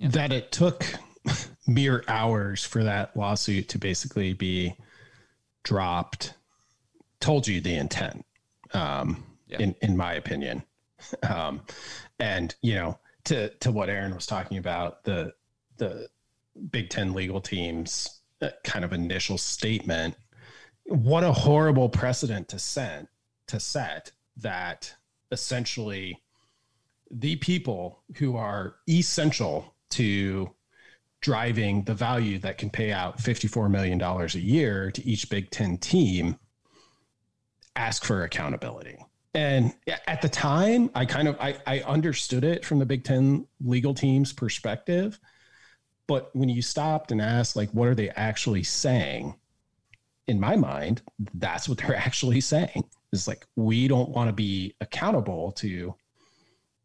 [0.00, 0.84] that it took
[1.66, 4.74] mere hours for that lawsuit to basically be
[5.62, 6.34] dropped
[7.20, 8.24] told you the intent
[8.72, 9.58] um, Yeah.
[9.58, 10.62] in in my opinion
[11.28, 11.60] um,
[12.18, 15.32] and you know to to what aaron was talking about the
[15.76, 16.08] the
[16.70, 20.16] big 10 legal teams uh, kind of initial statement
[20.84, 23.06] what a horrible precedent to set
[23.46, 24.94] to set that
[25.30, 26.20] essentially
[27.10, 30.50] the people who are essential to
[31.20, 35.78] driving the value that can pay out $54 million a year to each Big Ten
[35.78, 36.38] team
[37.74, 38.98] ask for accountability.
[39.38, 39.72] And
[40.08, 43.94] at the time, I kind of I, I understood it from the Big Ten legal
[43.94, 45.20] team's perspective.
[46.08, 49.36] But when you stopped and asked, like, what are they actually saying?
[50.26, 51.02] In my mind,
[51.34, 52.82] that's what they're actually saying.
[53.12, 55.94] Is like, we don't want to be accountable to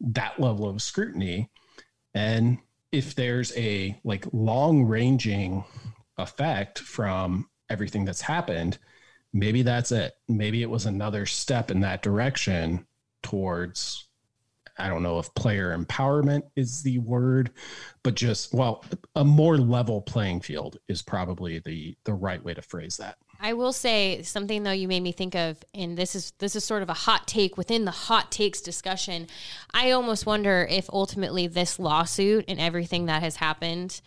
[0.01, 1.49] that level of scrutiny.
[2.13, 2.59] And
[2.91, 5.63] if there's a like long ranging
[6.19, 8.77] effect from everything that's happened,
[9.33, 10.13] maybe that's it.
[10.27, 12.85] Maybe it was another step in that direction
[13.23, 14.07] towards,
[14.77, 17.51] I don't know if player empowerment is the word,
[18.03, 22.61] but just, well, a more level playing field is probably the, the right way to
[22.61, 23.17] phrase that.
[23.39, 26.63] I will say something though you made me think of, and this is this is
[26.63, 29.27] sort of a hot take within the hot takes discussion.
[29.73, 33.99] I almost wonder if ultimately this lawsuit and everything that has happened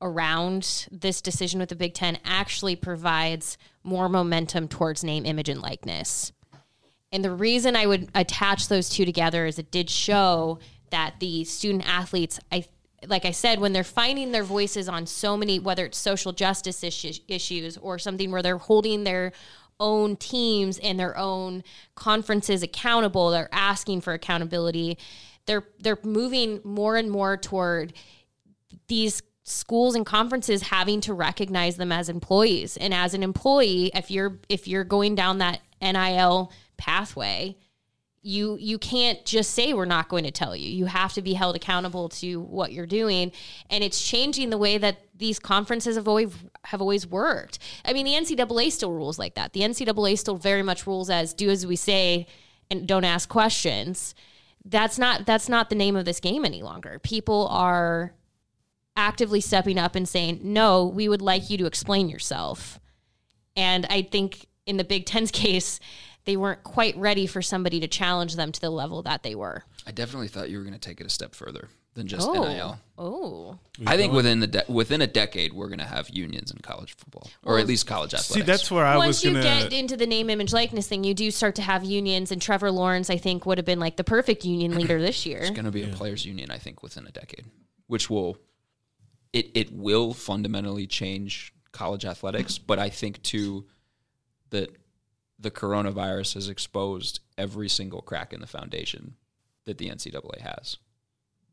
[0.00, 5.60] around this decision with the Big Ten actually provides more momentum towards name, image, and
[5.60, 6.32] likeness.
[7.10, 11.44] And the reason I would attach those two together is it did show that the
[11.44, 12.66] student athletes, I
[13.08, 16.84] like I said, when they're finding their voices on so many, whether it's social justice
[16.84, 19.32] issues, issues or something where they're holding their
[19.80, 21.64] own teams and their own
[21.96, 24.98] conferences accountable, they're asking for accountability.
[25.46, 27.92] They're they're moving more and more toward
[28.86, 32.76] these schools and conferences having to recognize them as employees.
[32.76, 37.56] And as an employee, if you're if you're going down that NIL pathway,
[38.22, 40.70] you you can't just say we're not going to tell you.
[40.70, 43.32] You have to be held accountable to what you're doing,
[43.68, 46.32] and it's changing the way that these conferences have always
[46.64, 47.58] have always worked.
[47.84, 49.52] I mean, the NCAA still rules like that.
[49.52, 52.28] The NCAA still very much rules as do as we say
[52.70, 54.14] and don't ask questions.
[54.64, 57.00] That's not that's not the name of this game any longer.
[57.00, 58.14] People are
[58.96, 62.78] actively stepping up and saying, "No, we would like you to explain yourself."
[63.56, 65.80] And I think in the Big Ten's case,
[66.24, 69.64] they weren't quite ready for somebody to challenge them to the level that they were.
[69.86, 72.44] I definitely thought you were going to take it a step further than just oh,
[72.44, 72.78] NIL.
[72.96, 76.58] oh, I think within the de- within a decade we're going to have unions in
[76.58, 78.34] college football, or at least college athletics.
[78.34, 79.42] See, that's where I Once was you gonna.
[79.42, 82.32] get into the name, image, likeness thing, you do start to have unions.
[82.32, 85.40] And Trevor Lawrence, I think, would have been like the perfect union leader this year.
[85.40, 87.44] It's going to be a players' union, I think, within a decade,
[87.88, 88.38] which will
[89.32, 92.58] it it will fundamentally change college athletics.
[92.58, 93.66] But I think too
[94.50, 94.76] that
[95.38, 99.14] the coronavirus has exposed every single crack in the foundation
[99.64, 100.78] that the NCAA has,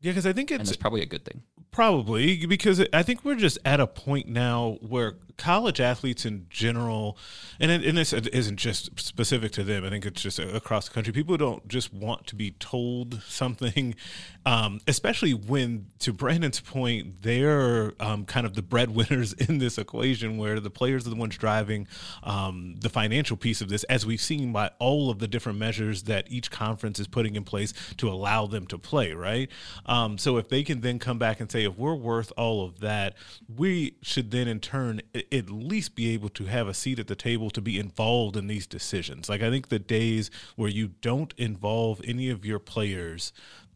[0.00, 1.42] yeah, because I think and it's probably a good thing.
[1.70, 7.16] Probably because I think we're just at a point now where college athletes in general,
[7.58, 9.86] and, it, and this isn't just specific to them.
[9.86, 11.14] I think it's just across the country.
[11.14, 13.94] People don't just want to be told something,
[14.46, 20.36] um, especially when, to Brandon's point, they're um, kind of the breadwinners in this equation,
[20.36, 21.88] where the players are the ones driving
[22.22, 26.02] um, the financial piece of this, as we've seen by all of the different measures
[26.02, 29.14] that each conference is putting in place to allow them to play.
[29.14, 29.48] Right.
[29.86, 32.80] Um, so if they can then come back and say, if we're worth all of
[32.80, 33.14] that,
[33.56, 35.00] we should then in turn
[35.32, 38.46] at least be able to have a seat at the table to be involved in
[38.46, 39.28] these decisions.
[39.28, 43.32] Like I think the days where you don't involve any of your players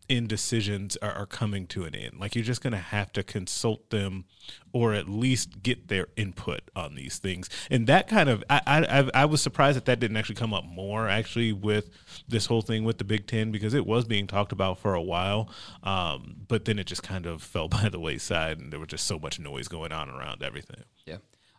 [0.08, 2.18] in decisions are, are coming to an end.
[2.18, 4.24] Like you're just going to have to consult them
[4.72, 7.48] or at least get their input on these things.
[7.70, 10.64] And that kind of, I, I, I- was surprised that that didn't actually come up
[10.66, 11.88] more actually with
[12.28, 15.02] this whole thing with the Big Ten because it was being talked about for a
[15.02, 15.48] while.
[15.82, 19.06] Um, but then it just kind of fell by the wayside and there was just
[19.06, 20.84] so much noise going on around everything.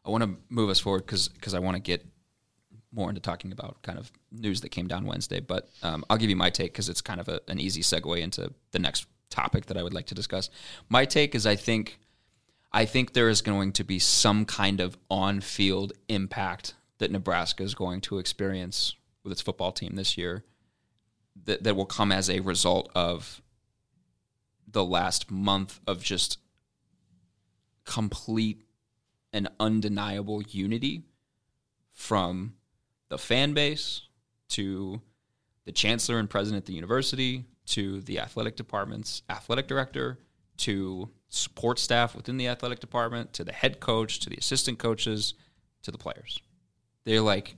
[0.06, 2.06] I want to move us forward because I want to get
[2.92, 5.40] more into talking about kind of news that came down Wednesday.
[5.40, 8.20] But um, I'll give you my take because it's kind of a, an easy segue
[8.20, 10.50] into the next topic that I would like to discuss.
[10.90, 12.00] My take is I think
[12.72, 17.74] I think there is going to be some kind of on-field impact that Nebraska is
[17.74, 20.44] going to experience with its football team this year
[21.46, 23.42] that, that will come as a result of
[24.68, 26.38] the last month of just
[27.86, 28.65] complete
[29.36, 31.04] and undeniable unity
[31.92, 32.54] from
[33.10, 34.04] the fan base,
[34.48, 35.02] to
[35.66, 40.18] the chancellor and president of the university, to the athletic department's athletic director,
[40.56, 45.34] to support staff within the athletic department, to the head coach, to the assistant coaches,
[45.84, 46.40] to the players.
[47.04, 47.58] They're like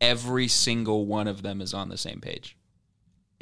[0.00, 2.56] every single one of them is on the same page.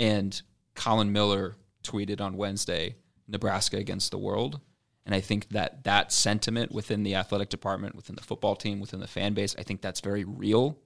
[0.01, 0.41] And
[0.75, 2.97] Colin Miller tweeted on Wednesday,
[3.29, 4.61] Nebraska against the world.
[5.09, 9.01] And I think that that sentiment within the athletic department, within the football team, within
[9.01, 10.77] the fan base, I think that's very real.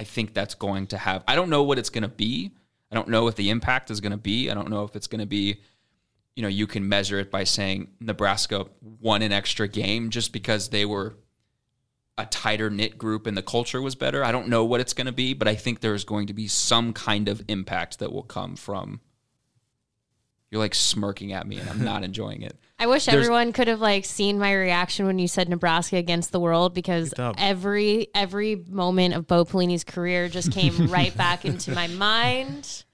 [0.00, 2.50] I think that's going to have, I don't know what it's going to be.
[2.90, 4.50] I don't know what the impact is going to be.
[4.50, 5.60] I don't know if it's going to be,
[6.34, 8.66] you know, you can measure it by saying Nebraska
[9.00, 11.14] won an extra game just because they were
[12.18, 14.24] a tighter knit group and the culture was better.
[14.24, 16.48] I don't know what it's going to be, but I think there's going to be
[16.48, 19.00] some kind of impact that will come from.
[20.50, 22.58] You're like smirking at me and I'm not enjoying it.
[22.78, 26.30] I wish There's- everyone could have like seen my reaction when you said Nebraska against
[26.30, 31.72] the world because every every moment of Bo Pelini's career just came right back into
[31.72, 32.84] my mind.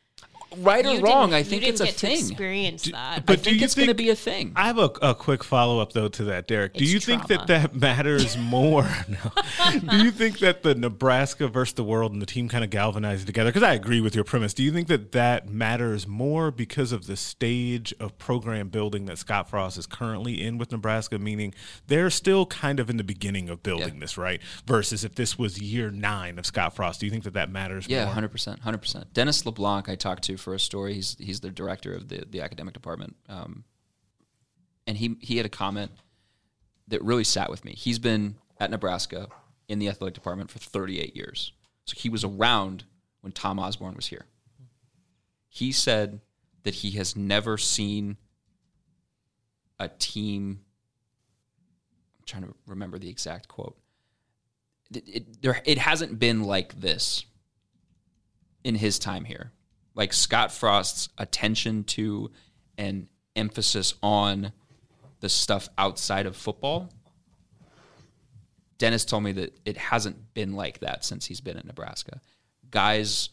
[0.59, 2.19] Right or wrong, didn't- I you think didn't it's a to thing.
[2.19, 3.27] experience that.
[3.27, 4.53] but I do think you it's going to be a thing.
[4.57, 6.75] I have a, a quick follow up though to that, Derek.
[6.75, 8.83] Do It's you think that that matters more?
[9.09, 9.79] no.
[9.91, 13.27] Do you think that the Nebraska versus the world and the team kind of galvanized
[13.27, 13.51] together?
[13.51, 14.55] Because I agree with your premise.
[14.55, 19.19] Do you think that that matters more because of the stage of program building that
[19.19, 21.19] Scott Frost is currently in with Nebraska?
[21.19, 21.55] Meaning
[21.87, 24.01] they're still kind of in the beginning of building Yeah.
[24.01, 24.41] this, right?
[24.67, 27.87] Versus if this was year nine of Scott Frost, do you think that that matters?
[27.88, 29.12] Yeah, hundred percent, hundred percent.
[29.15, 30.94] Dennis LeBlanc, I talked to for a story.
[30.94, 33.64] He's he's the director of the the academic department, um,
[34.87, 35.92] and he he had a comment
[36.88, 37.72] that really sat with me.
[37.72, 39.28] He's been at Nebraska
[39.68, 41.52] in the athletic department for 38 years,
[41.87, 42.85] so he was around
[43.22, 44.26] when Tom Osborne was here.
[45.48, 46.20] He said
[46.64, 48.16] that he has never seen
[49.78, 50.61] a team.
[52.18, 53.76] I'm trying to remember the exact quote.
[54.94, 57.24] It, it, there, it hasn't been like this
[58.64, 59.52] in his time here.
[59.94, 62.31] Like Scott Frost's attention to
[62.78, 64.52] and emphasis on
[65.20, 66.90] the stuff outside of football.
[68.78, 72.20] Dennis told me that it hasn't been like that since he's been at Nebraska.
[72.70, 73.28] Guys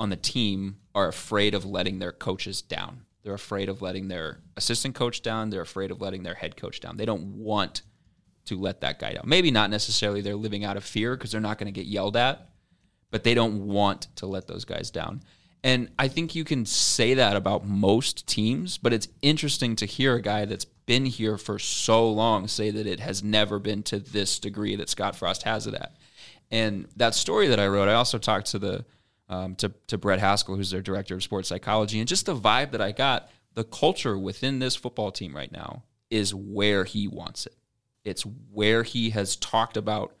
[0.00, 3.02] on the team are afraid of letting their coaches down.
[3.22, 5.50] They're afraid of letting their assistant coach down.
[5.50, 6.96] They're afraid of letting their head coach down.
[6.96, 7.82] They don't want
[8.46, 9.24] to let that guy down.
[9.26, 12.16] Maybe not necessarily they're living out of fear because they're not going to get yelled
[12.16, 12.48] at,
[13.10, 15.22] but they don't want to let those guys down.
[15.66, 20.14] And I think you can say that about most teams, but it's interesting to hear
[20.14, 23.98] a guy that's been here for so long say that it has never been to
[23.98, 25.96] this degree that Scott Frost has it at.
[26.52, 28.84] And that story that I wrote, I also talked to the
[29.28, 32.70] um, to to Brett Haskell, who's their director of sports psychology, and just the vibe
[32.70, 37.44] that I got, the culture within this football team right now is where he wants
[37.44, 37.56] it.
[38.04, 40.14] It's where he has talked about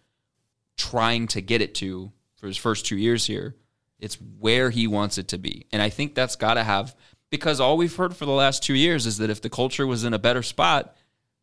[0.76, 3.54] trying to get it to for his first two years here.
[3.98, 5.66] It's where he wants it to be.
[5.72, 6.94] And I think that's got to have,
[7.30, 10.04] because all we've heard for the last two years is that if the culture was
[10.04, 10.94] in a better spot,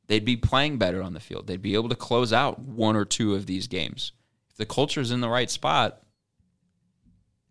[0.07, 1.47] they'd be playing better on the field.
[1.47, 4.11] They'd be able to close out one or two of these games.
[4.49, 6.03] If the culture's in the right spot,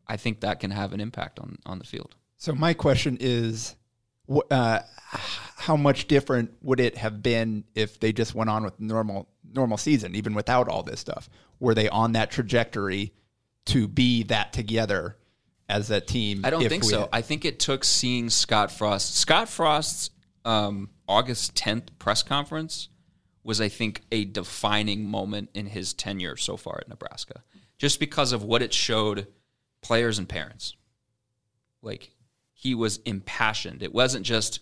[0.07, 2.15] I think that can have an impact on, on the field.
[2.37, 3.75] So my question is,
[4.51, 4.81] uh,
[5.57, 9.77] how much different would it have been if they just went on with normal normal
[9.77, 11.29] season, even without all this stuff?
[11.61, 13.13] Were they on that trajectory
[13.67, 15.17] to be that together
[15.69, 16.43] as a team?
[16.45, 17.01] I don't think so.
[17.01, 19.17] had- I think it took seeing Scott Frost.
[19.17, 20.11] Scott Frost's
[20.45, 22.89] um, August 10th press conference
[23.45, 27.43] was, I think, a defining moment in his tenure so far at Nebraska,
[27.79, 29.27] just because of what it showed
[29.83, 30.77] players and parents.
[31.83, 32.11] Like,
[32.53, 33.83] he was impassioned.
[33.83, 34.61] It wasn't just,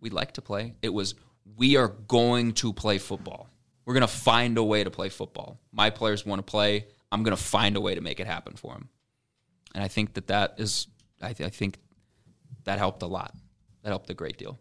[0.00, 1.14] we like to play, it was,
[1.56, 3.48] we are going to play football.
[3.84, 5.58] We're going to find a way to play football.
[5.72, 6.86] My players want to play.
[7.12, 8.88] I'm going to find a way to make it happen for him.
[9.74, 10.88] and I think that that is,
[11.20, 11.78] I, th- I think
[12.64, 13.34] that helped a lot.
[13.82, 14.58] That helped a great deal.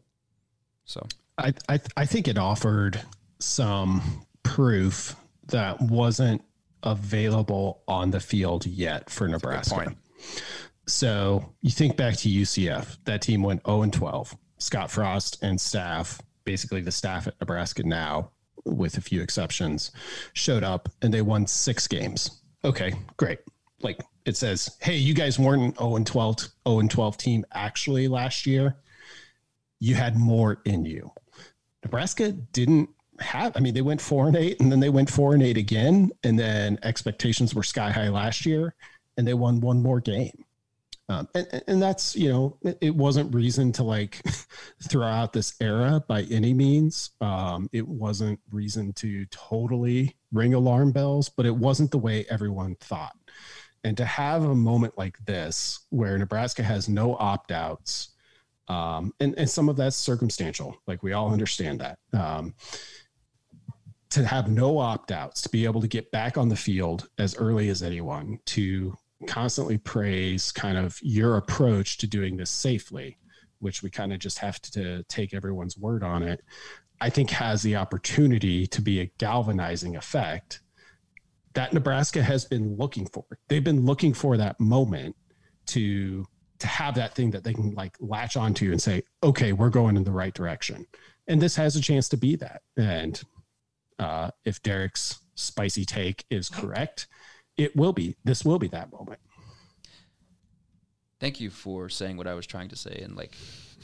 [0.86, 3.00] So I, I I think it offered
[3.40, 4.02] some
[4.44, 5.16] proof
[5.48, 6.42] that wasn't
[6.84, 9.96] available on the field yet for Nebraska.
[10.88, 14.36] So you think back to UCF, that team went 0 and 12.
[14.58, 18.32] Scott Frost and staff, basically the staff at Nebraska now,
[18.66, 19.91] with a few exceptions,
[20.34, 22.41] showed up and they won six games.
[22.64, 23.39] Okay, great.
[23.82, 27.45] Like it says, hey, you guys weren't an 0 and 12, 0 and 12 team
[27.53, 28.76] actually last year.
[29.80, 31.12] You had more in you.
[31.84, 32.89] Nebraska didn't
[33.20, 33.55] have.
[33.55, 36.12] I mean, they went four and eight, and then they went four and eight again,
[36.24, 38.76] and then expectations were sky high last year,
[39.18, 40.45] and they won one more game.
[41.12, 44.22] Um, and, and that's you know it, wasn't reason to like
[44.89, 47.12] throw out this era by any means.
[47.20, 52.76] Um, it wasn't reason to totally ring alarm bells, but it wasn't the way everyone
[52.76, 53.18] thought.
[53.84, 58.12] And to have a moment like this where Nebraska has no opt outs,
[58.70, 61.99] um, and, and some of that's circumstantial, like we all understand that.
[62.14, 62.53] Um,
[64.12, 67.36] to have no opt outs, to be able to get back on the field as
[67.36, 68.95] early as anyone, to
[69.28, 73.17] constantly praise kind of your approach to doing this safely,
[73.59, 76.41] which we kind of just have to take everyone's word on it,
[76.99, 80.61] I think has the opportunity to be a galvanizing effect
[81.53, 83.26] that Nebraska has been looking for.
[83.47, 85.15] They've been looking for that moment
[85.67, 86.26] to
[86.59, 89.97] to have that thing that they can like latch onto and say, okay, we're going
[89.97, 90.86] in the right direction.
[91.28, 92.61] And this has a chance to be that.
[92.78, 93.19] And
[93.97, 97.07] uh, if Derek's spicy take is correct,
[97.58, 98.16] it will be.
[98.24, 99.20] This will be that moment.
[101.20, 103.36] Thank you for saying what I was trying to say in like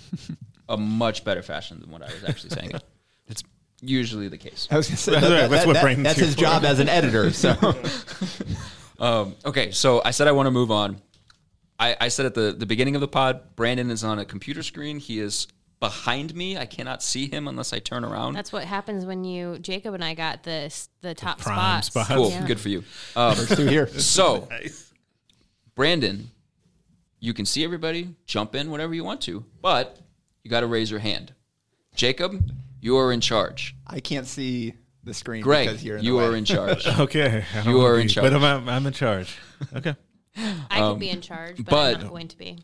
[0.69, 2.71] a much better fashion than what I was actually saying.
[3.29, 3.43] It's
[3.81, 4.69] usually the case.
[4.71, 6.39] I was gonna say That's that- that- that's what that- Brandon's that's his for.
[6.41, 7.31] job as an editor.
[7.33, 7.55] So
[8.99, 11.01] Um, okay, so I said I want to move on.
[11.77, 14.63] I, I said at the, the beginning of the pod, Brandon is on a computer
[14.63, 14.97] screen.
[14.97, 15.47] He is
[15.79, 16.57] behind me.
[16.57, 18.33] I cannot see him unless I turn around.
[18.33, 21.87] That's what happens when you Jacob and I got the the top prime spots.
[21.87, 22.09] spots.
[22.09, 22.29] cool.
[22.31, 22.45] Yeah.
[22.45, 22.83] Good for you.
[23.15, 23.87] Um, through here.
[23.87, 24.47] so,
[25.75, 26.31] Brandon,
[27.19, 28.15] you can see everybody.
[28.25, 29.99] Jump in whenever you want to, but
[30.43, 31.33] you got to raise your hand.
[31.95, 32.51] Jacob,
[32.81, 33.75] you are in charge.
[33.87, 34.73] I can't see
[35.03, 36.37] the screen Greg, because you're in you the way.
[36.37, 36.85] in charge.
[36.99, 38.31] Okay, I don't You wanna are in be, charge.
[38.31, 39.37] but I'm, I'm in charge.
[39.75, 39.95] Okay,
[40.35, 42.59] I could be in charge, but, but- I'm not going to be.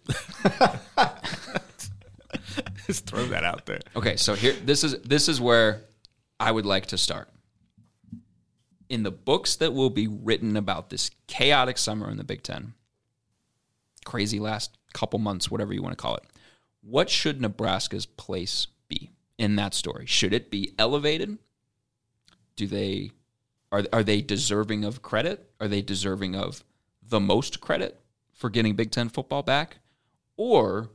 [2.88, 3.80] just throw that out there.
[3.96, 5.82] Okay, so here this is this is where
[6.40, 7.30] I would like to start.
[8.90, 12.74] In the books that will be written about this chaotic summer in the Big 10.
[14.06, 16.24] Crazy last couple months, whatever you want to call it.
[16.82, 20.06] What should Nebraska's place be in that story?
[20.06, 21.38] Should it be elevated?
[22.56, 23.12] Do they
[23.72, 25.50] are are they deserving of credit?
[25.60, 26.64] Are they deserving of
[27.02, 28.00] the most credit
[28.34, 29.78] for getting Big 10 football back?
[30.36, 30.90] Or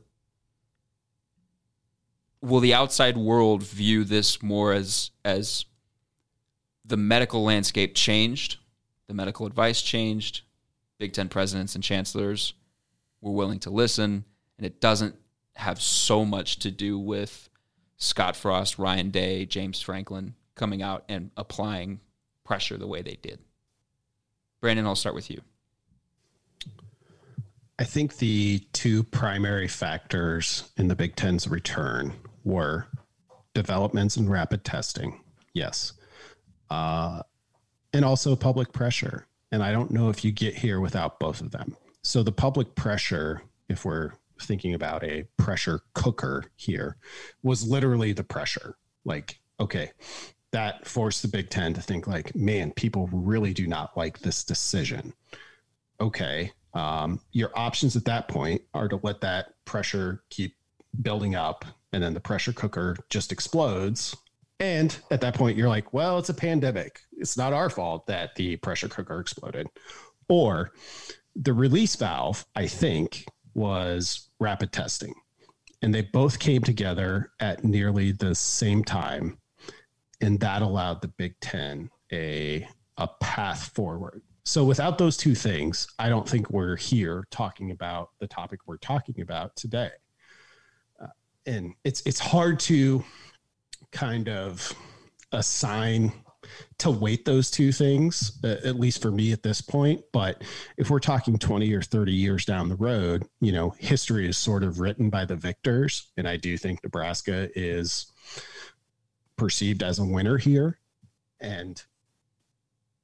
[2.41, 5.65] will the outside world view this more as as
[6.85, 8.57] the medical landscape changed,
[9.07, 10.41] the medical advice changed,
[10.97, 12.53] Big Ten presidents and chancellors
[13.21, 14.25] were willing to listen,
[14.57, 15.15] and it doesn't
[15.55, 17.49] have so much to do with
[17.97, 21.99] Scott Frost, Ryan Day, James Franklin coming out and applying
[22.43, 23.39] pressure the way they did.
[24.61, 25.41] Brandon, I'll start with you.
[27.77, 32.13] I think the two primary factors in the Big Ten's return
[32.43, 32.87] were
[33.53, 35.21] developments in rapid testing,
[35.53, 35.93] yes,
[36.69, 37.21] uh,
[37.93, 39.27] and also public pressure.
[39.51, 41.75] And I don't know if you get here without both of them.
[42.03, 44.11] So the public pressure, if we're
[44.41, 46.97] thinking about a pressure cooker here,
[47.43, 48.77] was literally the pressure.
[49.05, 49.91] Like, okay,
[50.51, 54.43] that forced the Big Ten to think like, man, people really do not like this
[54.43, 55.13] decision.
[55.99, 60.55] Okay, um, your options at that point are to let that pressure keep
[61.01, 64.15] building up, and then the pressure cooker just explodes.
[64.59, 67.01] And at that point, you're like, well, it's a pandemic.
[67.13, 69.67] It's not our fault that the pressure cooker exploded.
[70.27, 70.73] Or
[71.35, 75.13] the release valve, I think, was rapid testing.
[75.81, 79.37] And they both came together at nearly the same time.
[80.19, 82.67] And that allowed the Big Ten a,
[82.97, 84.21] a path forward.
[84.43, 88.77] So without those two things, I don't think we're here talking about the topic we're
[88.77, 89.91] talking about today.
[91.45, 93.03] And it's it's hard to
[93.91, 94.73] kind of
[95.31, 96.11] assign
[96.79, 100.01] to weight those two things, at least for me at this point.
[100.13, 100.43] But
[100.77, 104.63] if we're talking 20 or 30 years down the road, you know, history is sort
[104.63, 106.07] of written by the victors.
[106.17, 108.11] And I do think Nebraska is
[109.35, 110.79] perceived as a winner here.
[111.39, 111.81] And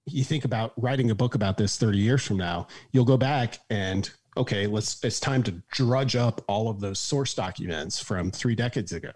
[0.06, 3.60] you think about writing a book about this 30 years from now, you'll go back
[3.70, 8.56] and okay, let's it's time to drudge up all of those source documents from three
[8.56, 9.12] decades ago.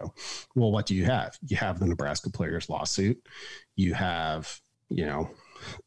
[0.54, 1.36] Well, what do you have?
[1.46, 3.20] You have the Nebraska players lawsuit,
[3.76, 5.30] you have, you know,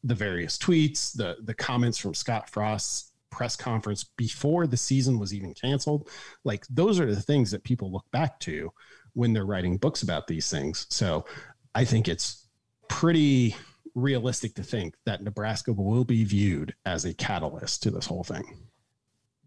[0.04, 5.34] the various tweets, the the comments from Scott Frost's press conference before the season was
[5.34, 6.08] even canceled.
[6.44, 8.72] Like those are the things that people look back to
[9.14, 10.86] when they're writing books about these things.
[10.90, 11.26] So
[11.74, 12.48] I think it's
[12.90, 13.56] pretty
[13.96, 18.44] realistic to think that Nebraska will be viewed as a catalyst to this whole thing.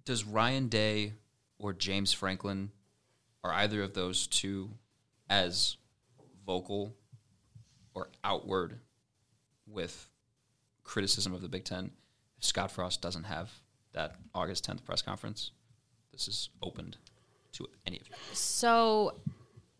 [0.06, 1.12] Does Ryan Day
[1.58, 2.70] or James Franklin
[3.44, 4.70] are either of those two
[5.28, 5.76] as
[6.46, 6.94] vocal
[7.92, 8.78] or outward
[9.66, 10.08] with
[10.84, 11.90] criticism of the Big Ten
[12.38, 13.50] if Scott Frost doesn't have
[13.94, 15.50] that August 10th press conference?
[16.12, 16.96] This is opened
[17.52, 18.14] to any of you.
[18.32, 19.16] So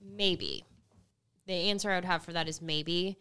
[0.02, 0.64] maybe.
[1.46, 3.16] The answer I would have for that is maybe.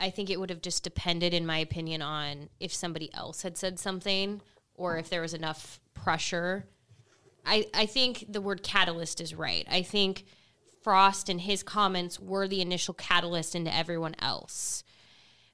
[0.00, 3.58] I think it would have just depended, in my opinion, on if somebody else had
[3.58, 4.40] said something
[4.74, 6.66] or if there was enough pressure.
[7.44, 9.66] I, I think the word catalyst is right.
[9.70, 10.24] I think
[10.82, 14.84] Frost and his comments were the initial catalyst into everyone else.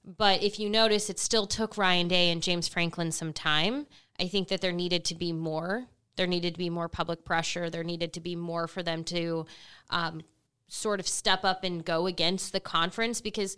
[0.04, 3.86] But if you notice, it still took Ryan Day and James Franklin some time.
[4.18, 5.86] I think that there needed to be more.
[6.16, 7.68] There needed to be more public pressure.
[7.68, 9.46] There needed to be more for them to
[9.90, 10.22] um,
[10.68, 13.56] sort of step up and go against the conference because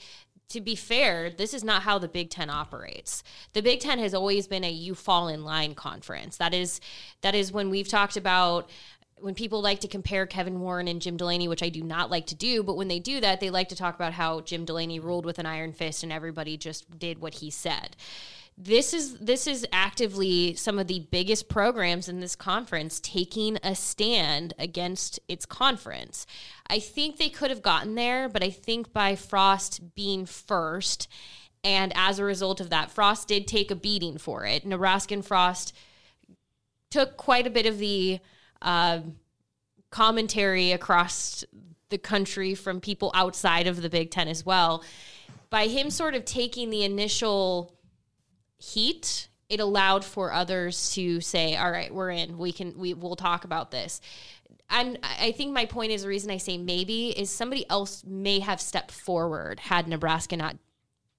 [0.51, 3.23] to be fair, this is not how the Big Ten operates.
[3.53, 6.37] The Big Ten has always been a you fall in line conference.
[6.37, 6.81] That is
[7.23, 8.69] that is when we've talked about
[9.21, 12.27] when people like to compare Kevin Warren and Jim Delany, which I do not like
[12.27, 14.99] to do, but when they do that, they like to talk about how Jim Delany
[14.99, 17.97] ruled with an iron fist and everybody just did what he said.
[18.63, 23.75] This is this is actively some of the biggest programs in this conference taking a
[23.75, 26.27] stand against its conference.
[26.69, 31.09] I think they could have gotten there, but I think by Frost being first
[31.65, 34.67] and as a result of that, Frost did take a beating for it.
[34.67, 35.75] Nebraska and Frost
[36.91, 38.19] took quite a bit of the
[38.61, 39.01] uh,
[39.89, 41.45] commentary across
[41.89, 44.85] the country from people outside of the Big Ten as well.
[45.49, 47.80] By him sort of taking the initial
[48.61, 52.39] heat, it allowed for others to say, "All right, we're in.
[52.39, 52.79] We can.
[52.79, 54.01] We will talk about this."
[54.71, 58.39] And I think my point is the reason I say maybe is somebody else may
[58.39, 60.57] have stepped forward had Nebraska not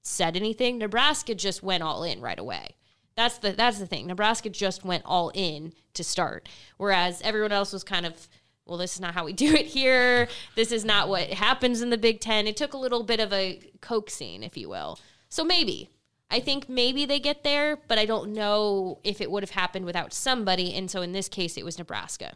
[0.02, 0.78] said anything.
[0.78, 2.76] Nebraska just went all in right away.
[3.16, 4.08] That's the that's the thing.
[4.08, 8.30] Nebraska just went all in to start, whereas everyone else was kind of,
[8.66, 10.30] well, this is not how we do it here.
[10.56, 12.48] This is not what happens in the Big Ten.
[12.48, 14.98] It took a little bit of a coaxing, if you will.
[15.28, 15.90] So maybe
[16.32, 19.86] I think maybe they get there, but I don't know if it would have happened
[19.86, 20.74] without somebody.
[20.74, 22.34] And so in this case, it was Nebraska.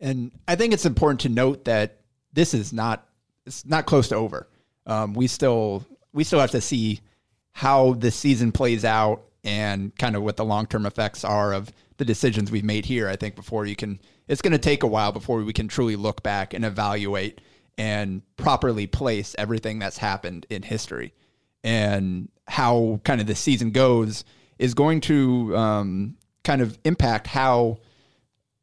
[0.00, 1.98] And I think it's important to note that
[2.32, 3.06] this is not
[3.44, 4.48] it's not close to over.
[4.86, 7.00] Um, we still we still have to see
[7.52, 11.70] how the season plays out and kind of what the long term effects are of
[11.98, 13.08] the decisions we've made here.
[13.08, 15.96] I think before you can, it's going to take a while before we can truly
[15.96, 17.40] look back and evaluate
[17.76, 21.12] and properly place everything that's happened in history
[21.64, 24.24] and how kind of the season goes
[24.58, 27.78] is going to um, kind of impact how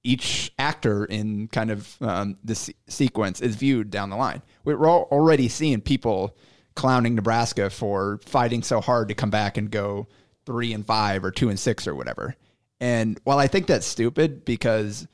[0.04, 4.42] each actor in kind of um, this sequence is viewed down the line.
[4.64, 6.38] We're already seeing people
[6.76, 10.08] clowning Nebraska for fighting so hard to come back and go
[10.46, 12.36] three and five or two and six or whatever.
[12.80, 15.08] And while I think that's stupid because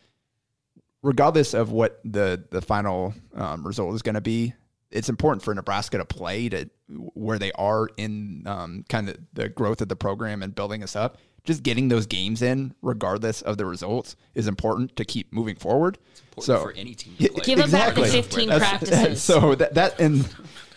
[1.04, 4.54] regardless of what the the final um, result is going to be,
[4.92, 9.50] it's important for Nebraska to play to where they are in um, kind of the
[9.50, 11.18] growth of the program and building us up.
[11.44, 15.98] Just getting those games in, regardless of the results, is important to keep moving forward.
[16.40, 17.44] so for any team to play.
[17.44, 19.24] Give them back the 15 That's- practices.
[19.24, 20.28] So that that and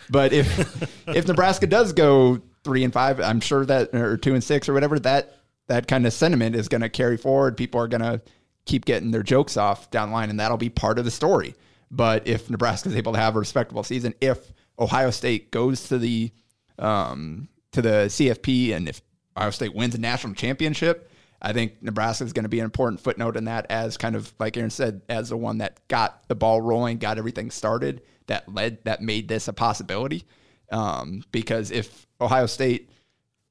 [0.09, 4.43] but if if Nebraska does go three and five, I'm sure that or two and
[4.43, 5.37] six or whatever that
[5.67, 7.57] that kind of sentiment is going to carry forward.
[7.57, 8.21] People are going to
[8.65, 11.55] keep getting their jokes off down the line, and that'll be part of the story.
[11.91, 15.97] But if Nebraska is able to have a respectable season, if Ohio State goes to
[15.97, 16.31] the
[16.77, 19.01] um, to the CFP, and if
[19.37, 21.09] Ohio State wins a national championship,
[21.41, 24.33] I think Nebraska is going to be an important footnote in that, as kind of
[24.39, 28.51] like Erin said, as the one that got the ball rolling, got everything started, that
[28.51, 30.25] led, that made this a possibility.
[30.71, 32.89] Um, because if Ohio State,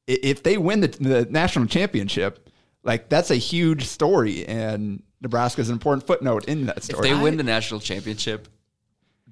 [0.06, 2.48] if they win the, the national championship,
[2.82, 7.08] like that's a huge story, and Nebraska is an important footnote in that story.
[7.08, 8.46] If they win the national championship,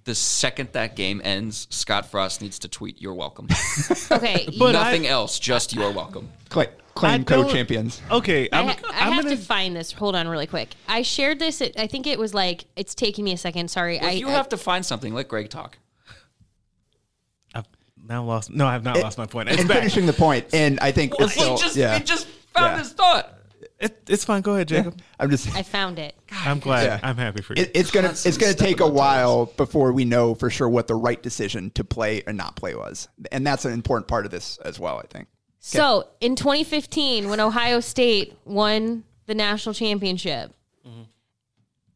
[0.05, 3.47] the second that game ends, Scott Frost needs to tweet, "You're welcome."
[4.11, 8.01] Okay, But Nothing I- else, just "You're welcome." Cla- I claim don't- co-champions.
[8.11, 9.37] Okay, I, I'm, ha- I I'm have gonna.
[9.37, 9.93] to find this.
[9.93, 10.71] Hold on, really quick.
[10.89, 11.61] I shared this.
[11.63, 13.71] At, I think it was like it's taking me a second.
[13.71, 13.99] Sorry.
[14.01, 15.79] Well, I if you I- have to find something, let Greg talk.
[17.55, 17.67] I've
[18.03, 18.51] now lost.
[18.51, 19.51] No, I have not lost my point.
[19.51, 19.79] It's and back.
[19.79, 22.79] finishing the point, and I think it's still, he just yeah, he just found Yeah.
[22.79, 23.33] his thought.
[23.83, 24.43] It, it's fine.
[24.43, 25.01] Go ahead, Jacob.
[25.19, 26.15] I'm just I found it.
[26.31, 26.85] I'm glad.
[26.85, 27.01] Yeah.
[27.03, 27.63] I'm happy for you.
[27.63, 30.69] it, it's gonna it's gonna take a stepping on while before we know for sure
[30.69, 34.25] what the right decision to play or not play was, and that's an important part
[34.25, 34.99] of this as well.
[34.99, 35.27] I think.
[35.59, 40.53] So in 2015, when Ohio State won the national championship,
[40.87, 41.03] mm-hmm.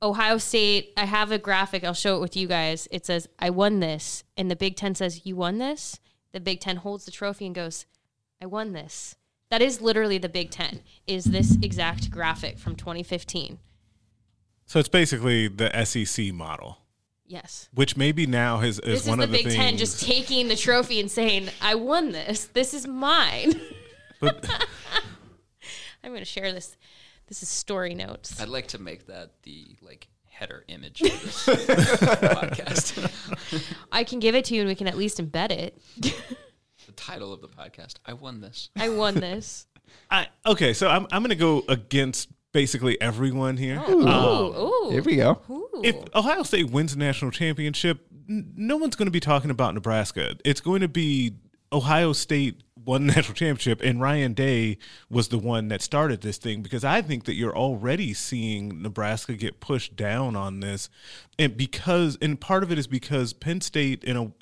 [0.02, 1.82] Ohio State, I have a graphic.
[1.82, 2.86] I'll show it with you guys.
[2.92, 4.22] It says, I won this.
[4.36, 5.98] And the Big Ten says, You won this?
[6.32, 7.86] The Big Ten holds the trophy and goes,
[8.40, 9.16] I won this.
[9.50, 13.58] That is literally the Big Ten, is this exact graphic from 2015.
[14.66, 16.78] so it's basically the SEC model,
[17.26, 17.68] Yes.
[17.72, 19.54] which maybe now is, is This is one the of the Big things.
[19.56, 22.46] Ten just taking the trophy and saying, I won this.
[22.46, 23.60] This is mine.
[24.20, 24.48] but
[26.04, 26.76] I'm going to share this.
[27.28, 28.40] This is story notes.
[28.40, 33.44] I'd like to make that the like header image of this podcast.
[33.90, 35.76] I can give it to you and we can at least embed it.
[36.96, 37.94] the title of the podcast.
[38.04, 38.70] I won this.
[38.76, 39.66] I won this.
[40.10, 43.82] I okay, so I'm I'm going to go against basically everyone here.
[43.88, 44.88] Ooh, Um, ooh.
[44.90, 45.40] Here we go.
[45.84, 49.74] if Ohio State wins the national championship, n- no one's going to be talking about
[49.74, 50.36] Nebraska.
[50.44, 51.34] It's going to be
[51.72, 54.78] Ohio State won the national championship, and Ryan Day
[55.10, 59.34] was the one that started this thing because I think that you're already seeing Nebraska
[59.34, 60.88] get pushed down on this,
[61.38, 64.32] and because and part of it is because Penn State in a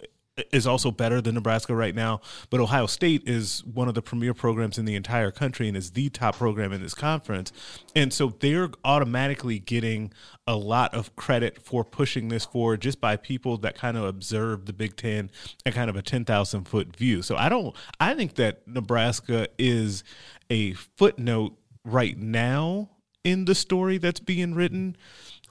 [0.53, 2.21] is also better than Nebraska right now,
[2.51, 5.93] but Ohio State is one of the premier programs in the entire country and is
[5.93, 7.53] the top program in this conference.
[7.95, 10.13] And so they're automatically getting
[10.47, 14.67] a lot of credit for pushing this forward just by people that kind of observe
[14.67, 15.31] the Big Ten
[15.65, 17.23] and kind of a 10,000 foot view.
[17.23, 20.03] So I don't, I think that Nebraska is
[20.51, 22.91] a footnote right now
[23.23, 24.97] in the story that's being written.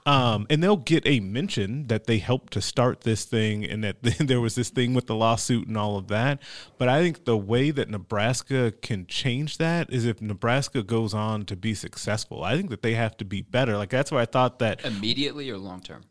[0.06, 4.02] Um, and they'll get a mention that they helped to start this thing and that
[4.18, 6.40] there was this thing with the lawsuit and all of that.
[6.76, 11.46] But I think the way that Nebraska can change that is if Nebraska goes on
[11.46, 12.44] to be successful.
[12.44, 13.78] I think that they have to be better.
[13.78, 16.02] Like that's why I thought that Immediately or long term?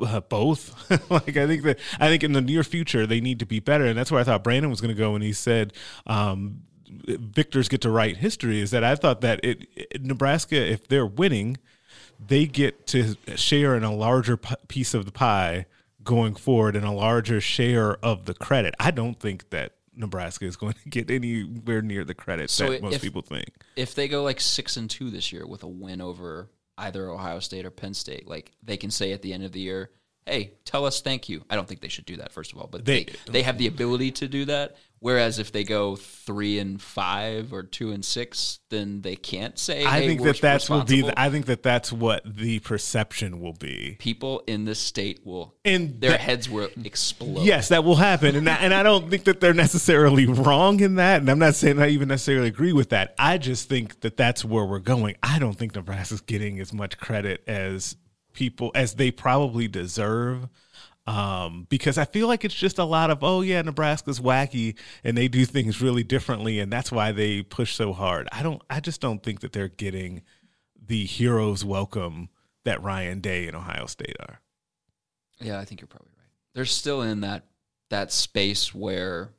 [0.00, 0.88] uh, both.
[1.10, 3.84] like I think that I think in the near future they need to be better,
[3.86, 5.72] and that's where I thought Brandon was going to go when he said
[6.06, 6.60] um,
[7.06, 8.60] victors get to write history.
[8.60, 11.56] Is that I thought that it, it- Nebraska, if they're winning,
[12.18, 15.66] they get to share in a larger p- piece of the pie
[16.02, 18.74] going forward and a larger share of the credit.
[18.80, 22.82] I don't think that Nebraska is going to get anywhere near the credit So that
[22.82, 23.50] most people think.
[23.76, 27.40] If they go like six and two this year with a win over either Ohio
[27.40, 29.90] State or Penn State, like they can say at the end of the year,
[30.26, 32.68] "Hey, tell us thank you." I don't think they should do that first of all,
[32.68, 34.76] but they They- they, have the ability to do that.
[35.00, 39.84] Whereas if they go three and five or two and six, then they can't say.
[39.84, 41.02] I "Hey, think that that's will be.
[41.02, 43.96] The, I think that that's what the perception will be.
[44.00, 47.44] people in this state will And their that- heads will explode.
[47.44, 50.96] Yes, that will happen, and I, and I don't think that they're necessarily wrong in
[50.96, 51.20] that.
[51.20, 53.14] And I'm not saying I even necessarily agree with that.
[53.18, 55.16] I just think that that's where we're going.
[55.22, 57.96] I don't think Nebraska's getting as much credit as
[58.32, 60.48] people as they probably deserve.
[61.08, 65.16] Um, because I feel like it's just a lot of oh yeah, Nebraska's wacky and
[65.16, 68.28] they do things really differently, and that's why they push so hard.
[68.30, 68.60] I don't.
[68.68, 70.20] I just don't think that they're getting
[70.86, 72.28] the heroes welcome
[72.64, 74.42] that Ryan Day and Ohio State are.
[75.40, 76.28] Yeah, I think you're probably right.
[76.54, 77.46] They're still in that
[77.88, 79.30] that space where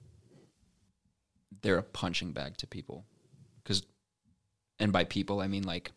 [1.62, 3.06] they're a punching bag to people.
[3.64, 3.84] Cuz
[4.80, 5.92] and by people I mean like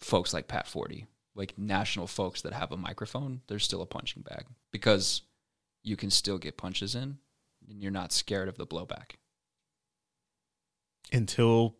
[0.00, 1.06] folks like Pat Forde,
[1.36, 5.22] like national folks that have a microphone, they're still a punching bag because
[5.84, 7.18] you can still get punches in
[7.68, 9.12] and you're not scared of the blowback.
[11.12, 11.76] until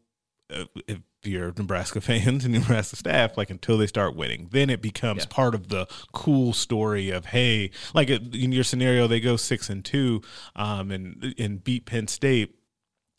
[0.54, 4.80] uh, if you're Nebraska fans and Nebraska staff, like until they start winning, then it
[4.80, 5.28] becomes Yeah.
[5.30, 9.84] part of the cool story of hey, like in your scenario, they go six and
[9.84, 10.22] two,
[10.54, 12.54] um, and and beat Penn State.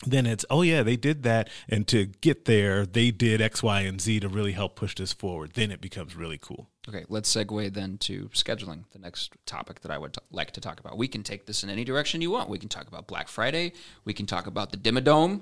[0.05, 3.81] Then it's oh yeah they did that and to get there they did X Y
[3.81, 5.53] and Z to really help push this forward.
[5.53, 6.69] Then it becomes really cool.
[6.87, 10.61] Okay, let's segue then to scheduling, the next topic that I would t- like to
[10.61, 10.97] talk about.
[10.97, 12.49] We can take this in any direction you want.
[12.49, 13.73] We can talk about Black Friday.
[14.05, 15.41] We can talk about the Dimmadome.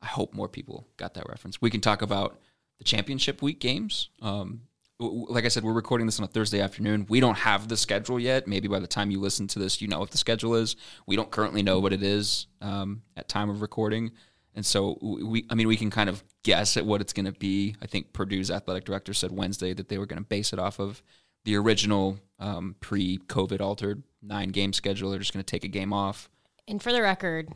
[0.00, 1.60] I hope more people got that reference.
[1.60, 2.38] We can talk about
[2.78, 4.08] the championship week games.
[4.22, 4.62] Um,
[4.98, 7.06] like I said, we're recording this on a Thursday afternoon.
[7.08, 8.46] We don't have the schedule yet.
[8.46, 10.76] Maybe by the time you listen to this, you know what the schedule is.
[11.06, 14.12] We don't currently know what it is um, at time of recording.
[14.54, 17.32] And so we, I mean, we can kind of guess at what it's going to
[17.32, 17.74] be.
[17.82, 20.78] I think Purdue's athletic director said Wednesday that they were going to base it off
[20.78, 21.02] of
[21.44, 25.10] the original um, pre-COVID altered nine game schedule.
[25.10, 26.30] They're just going to take a game off.
[26.68, 27.48] And for the record,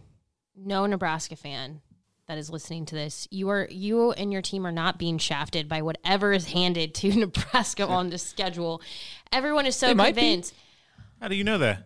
[0.56, 1.82] no Nebraska fan
[2.28, 5.66] that is listening to this, you are you and your team are not being shafted
[5.66, 8.82] by whatever is handed to Nebraska on the schedule.
[9.32, 10.54] Everyone is so They convinced.
[11.20, 11.84] How do you know that?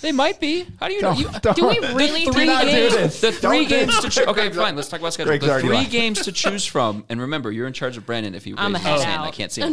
[0.00, 0.66] They might be.
[0.80, 1.12] How do you know?
[1.12, 3.20] You, Do we really the three think do games, this.
[3.20, 4.26] the three Don't games to choose.
[4.26, 4.74] Okay, fine.
[4.74, 5.30] Let's talk about schedule.
[5.30, 8.34] Greg's the three games to choose from, and remember, you're in charge of Brandon.
[8.34, 9.70] If you I'm raise his head hand, I can't see him.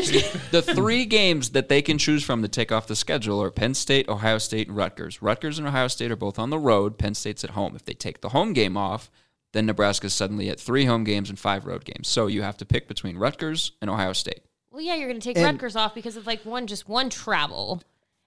[0.52, 3.74] The three games that they can choose from to take off the schedule are Penn
[3.74, 5.20] State, Ohio State, and Rutgers.
[5.20, 7.00] Rutgers and Ohio State are both on the road.
[7.00, 7.76] Penn State's at home.
[7.76, 9.10] If they take the home game off,
[9.52, 12.08] then Nebraska's suddenly at three home games and five road games.
[12.08, 14.42] So you have to pick between Rutgers and Ohio State.
[14.72, 17.10] Well, yeah, you're going to take And- Rutgers off because of like one, just one
[17.10, 17.82] travel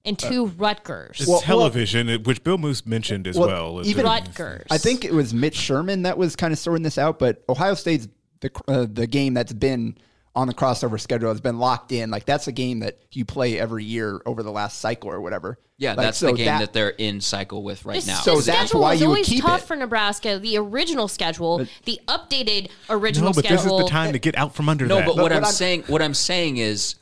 [0.04, 1.20] and two Rutgers.
[1.20, 3.86] It's Well- television, it- which Bill Moos mentioned as Well, well.
[3.86, 4.66] Even- Rutgers.
[4.70, 7.74] I think it was Mitch Sherman that was kind of sorting this out, but Ohio
[7.74, 8.08] State's
[8.40, 9.96] the uh, the game that's been
[10.34, 12.10] on the crossover schedule has been locked in.
[12.10, 15.58] Like that's a game that you play every year over the last cycle or whatever.
[15.78, 18.20] Yeah, Like, that's so the game that, they're in cycle with right now.
[18.20, 19.66] So the that's schedule why is you would always keep tough it.
[19.66, 20.38] for Nebraska.
[20.38, 23.78] The original schedule, the updated original no, but schedule.
[23.78, 25.06] this is the time to get out from under No, that.
[25.06, 26.94] but, what, what I'm I'm- saying, what I'm saying is,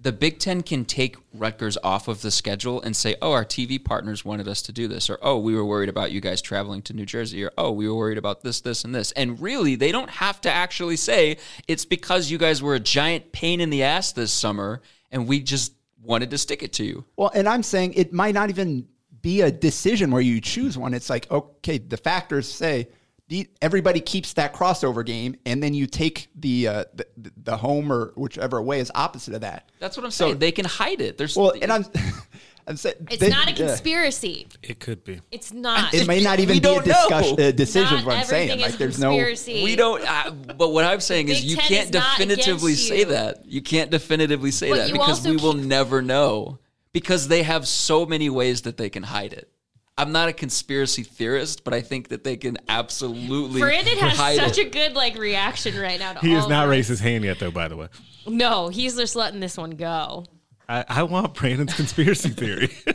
[0.00, 3.78] the Big Ten can take Rutgers off of the schedule and say, "Oh, our TV
[3.78, 6.82] partners wanted us to do this," or "Oh, we were worried about you guys traveling
[6.82, 9.74] to New Jersey," or "Oh, we were worried about this, this, and this." And really,
[9.74, 13.70] they don't have to actually say it's because you guys were a giant pain in
[13.70, 15.72] the ass this summer, and we just
[16.02, 17.04] wanted to stick it to you.
[17.16, 18.86] Well, and I'm saying it might not even
[19.20, 20.94] be a decision where you choose one.
[20.94, 22.88] It's like, okay, the factors say
[23.28, 27.06] the, everybody keeps that crossover game, and then you take the, uh, the
[27.44, 29.68] the home or whichever way is opposite of that.
[29.78, 30.38] That's what I'm saying.
[30.38, 31.18] they can hide it.
[31.18, 31.84] There's Well, and I'm,
[32.66, 33.66] I'm saying It's they- not a yeah.
[33.68, 34.46] conspiracy.
[34.62, 35.20] It could be.
[35.30, 35.92] It's not.
[35.94, 37.96] It may not even be a discussion, uh, decision.
[37.98, 39.62] Not What I'm saying, everything like is there's conspiracy.
[39.62, 40.02] We don't.
[40.06, 43.04] Uh, but what I'm saying is, you can't is definitively say you.
[43.06, 43.44] that.
[43.46, 46.58] You can't definitively say But that because we will keep- never know
[46.92, 49.50] because they have so many ways that they can hide it.
[49.98, 54.36] I'm not a conspiracy theorist, but I think that they can absolutely Brandon has hide
[54.38, 54.68] such it.
[54.68, 56.12] a good like reaction right now.
[56.14, 56.70] To He all has not this.
[56.70, 57.50] raised his hand yet, though.
[57.50, 57.88] By the way,
[58.26, 60.24] No, he's just letting this one go.
[60.68, 62.70] I, I want Brandon's conspiracy theory.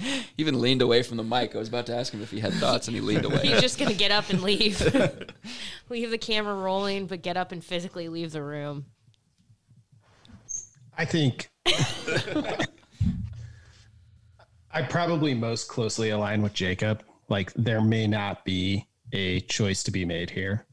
[0.00, 1.54] He even leaned away from the mic.
[1.54, 3.40] I was about to ask him if he had thoughts, and he leaned away.
[3.42, 4.80] He's just gonna get up and leave.
[5.90, 8.86] leave the camera rolling, but get up and physically leave the room.
[10.96, 11.50] I think
[14.72, 17.02] I probably most closely align with Jacob.
[17.28, 20.66] Like there may not be a choice to be made here.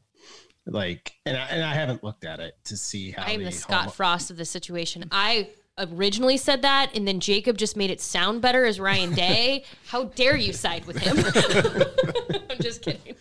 [0.66, 3.52] Like, and I, and I haven't looked at it to see how I'm the the
[3.52, 5.04] Scott home- Frost of the situation.
[5.10, 9.64] I originally said that, and then Jacob just made it sound better as Ryan Day.
[9.86, 11.16] How dare you side with him?
[12.50, 13.14] I'm just kidding.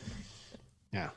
[0.91, 1.11] Yeah.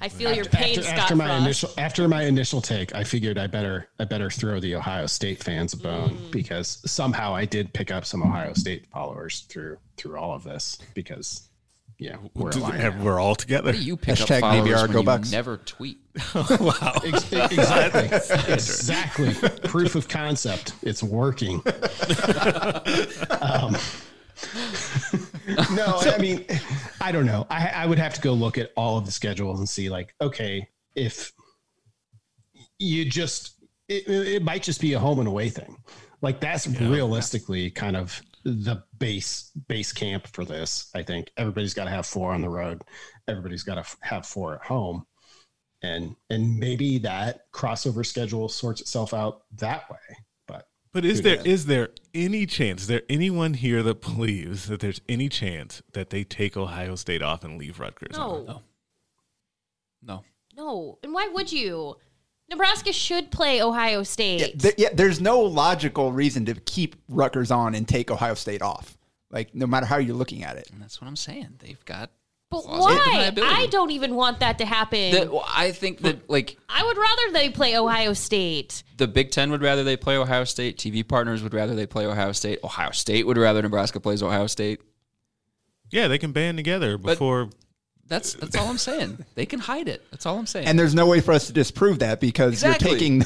[0.00, 1.42] I feel your pain, after, Scott after my Frost.
[1.44, 5.42] initial after my initial take, I figured I better I better throw the Ohio State
[5.42, 6.30] fans a bone Mm.
[6.30, 10.78] because somehow I did pick up some Ohio State followers through through all of this
[10.94, 11.48] because
[11.98, 12.82] yeah we're aligned.
[12.82, 13.66] And we're all together.
[13.72, 15.30] What do you pick Hashtag up followers maybe when go you Bucks.
[15.32, 15.98] never tweet?
[16.34, 17.00] wow.
[17.04, 18.52] Ex- exactly.
[18.54, 19.34] exactly.
[19.68, 20.72] Proof of concept.
[20.82, 21.62] It's working.
[23.40, 23.76] um,
[25.74, 26.44] no, I mean,
[27.00, 27.46] I don't know.
[27.50, 30.14] I, I would have to go look at all of the schedules and see, like,
[30.20, 31.32] okay, if
[32.78, 33.54] you just,
[33.88, 35.76] it, it might just be a home and away thing.
[36.22, 40.90] Like, that's realistically kind of the base base camp for this.
[40.94, 42.82] I think everybody's got to have four on the road.
[43.28, 45.06] Everybody's got to f- have four at home
[45.82, 50.16] and and maybe that crossover schedule sorts itself out that way.
[50.92, 51.46] But But is Who there knows?
[51.46, 52.82] is there any chance?
[52.82, 57.22] Is there anyone here that believes that there's any chance that they take Ohio State
[57.22, 58.16] off and leave Rutgers?
[58.18, 58.44] on?
[58.46, 58.62] No,
[60.02, 60.24] No.
[60.56, 61.96] no, and why would you?
[62.50, 64.40] Nebraska should play Ohio State.
[64.40, 68.60] Yeah, there- yeah, there's no logical reason to keep Rutgers on and take Ohio State
[68.62, 68.98] off.
[69.30, 70.68] Like no matter how you're looking at it.
[70.72, 71.56] And that's what I'm saying.
[71.60, 72.10] They've got.
[72.50, 73.32] But why?
[73.42, 75.12] I don't even want that to happen.
[75.12, 78.82] That, well, I think that like I would rather they play Ohio State.
[78.96, 80.76] the Big Ten would rather they play Ohio State.
[80.76, 82.58] TV partners would rather they play Ohio State.
[82.64, 84.80] Ohio State would rather Nebraska plays Ohio State.
[85.90, 87.50] Yeah, they can band together before.
[88.06, 89.24] That's that's all I'm saying.
[89.36, 90.04] They can hide it.
[90.10, 90.66] That's all I'm saying.
[90.66, 92.90] And there's no way for us to disprove that because Exactly.
[92.90, 93.24] you're taking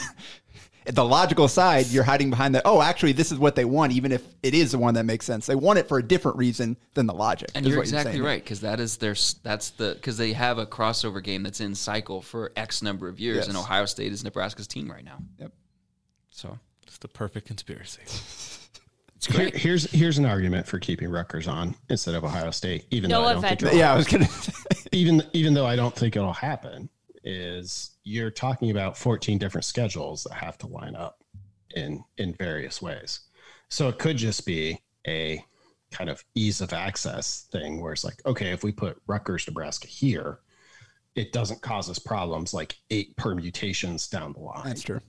[0.87, 2.63] the logical side, you're hiding behind that.
[2.67, 5.25] Oh, actually, this is what they want, even if it is the one that makes
[5.25, 5.47] sense.
[5.47, 7.51] They want it for a different reason than the logic.
[7.55, 8.23] And is you're what exactly saying.
[8.25, 11.75] right because that is their that's the because they have a crossover game that's in
[11.75, 13.49] cycle for X number of years, Yes.
[13.49, 15.19] and Ohio State is Nebraska's team right now.
[15.39, 15.53] Yep.
[16.31, 18.03] So It's the perfect conspiracy.
[18.05, 19.57] it's here, great.
[19.57, 23.29] here's here's an argument for keeping Rutgers on instead of Ohio State, even No though
[23.29, 24.29] I don't think Yeah, I was gonna.
[24.93, 26.91] even even though I don't think it'll happen,
[27.23, 31.23] is you're talking about 14 different schedules that have to line up
[31.75, 33.21] in in various ways.
[33.69, 35.45] So it could just be a
[35.91, 39.87] kind of ease of access thing where it's like, okay, if we put Rutgers, Nebraska
[39.87, 40.41] here,
[41.15, 44.65] it doesn't cause us problems like eight permutations down the line.
[44.65, 45.01] That's true.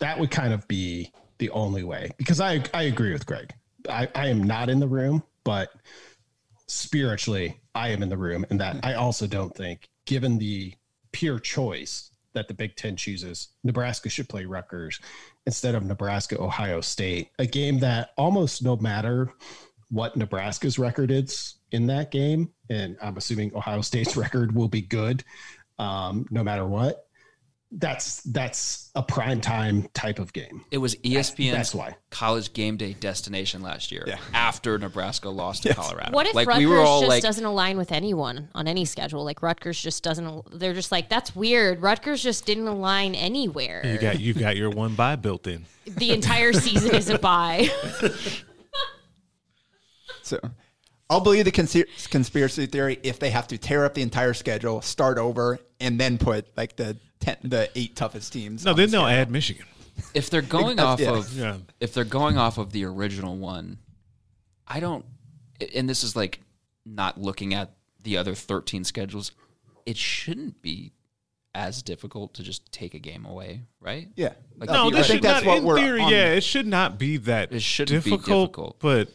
[0.00, 3.54] That would kind of be the only way because I I agree with Greg.
[3.88, 5.70] I, I am not in the room, but
[6.66, 8.80] spiritually I am in the room, and that hmm.
[8.84, 10.74] I also don't think, given the
[11.12, 15.00] pure choice that the Big Ten chooses, Nebraska should play Rutgers
[15.44, 19.32] instead of Nebraska Ohio State, a game that almost no matter
[19.90, 24.82] what Nebraska's record is in that game, and I'm assuming Ohio State's record will be
[24.82, 25.24] good,
[25.80, 27.07] um, no matter what.
[27.70, 30.64] That's that's a prime time type of game.
[30.70, 31.96] It was E ESPN's That's why.
[32.10, 34.16] college game day destination last year Yeah.
[34.32, 36.12] after Nebraska lost to Colorado.
[36.12, 38.86] What if like Rutgers we were all just like, doesn't align with anyone on any
[38.86, 39.22] schedule?
[39.22, 40.58] Like Rutgers just doesn't.
[40.58, 41.82] They're just like that's weird.
[41.82, 43.82] Rutgers just didn't align anywhere.
[43.84, 45.66] You got you got your one bye built in.
[45.84, 47.68] the entire season is a bye.
[50.22, 50.38] So
[51.10, 54.82] I'll believe the consi- conspiracy theory if they have to tear up the entire schedule,
[54.82, 58.64] start over, and then put like the ten, the eight toughest teams.
[58.64, 59.64] No, on then the they'll add Michigan.
[60.14, 61.10] if they're going off yeah.
[61.12, 61.56] of Yeah.
[61.80, 63.78] if they're going off of the original one,
[64.66, 65.04] I don't.
[65.74, 66.40] And this is like
[66.84, 69.32] not looking at the other thirteen schedules.
[69.86, 70.92] It shouldn't be
[71.54, 74.08] as difficult to just take a game away, right?
[74.14, 74.34] Yeah.
[74.58, 76.44] Like, No, I that think should that's not, what in we're theory, on- yeah, it
[76.44, 78.76] should not be that It shouldn't be difficult, difficult.
[78.80, 79.08] But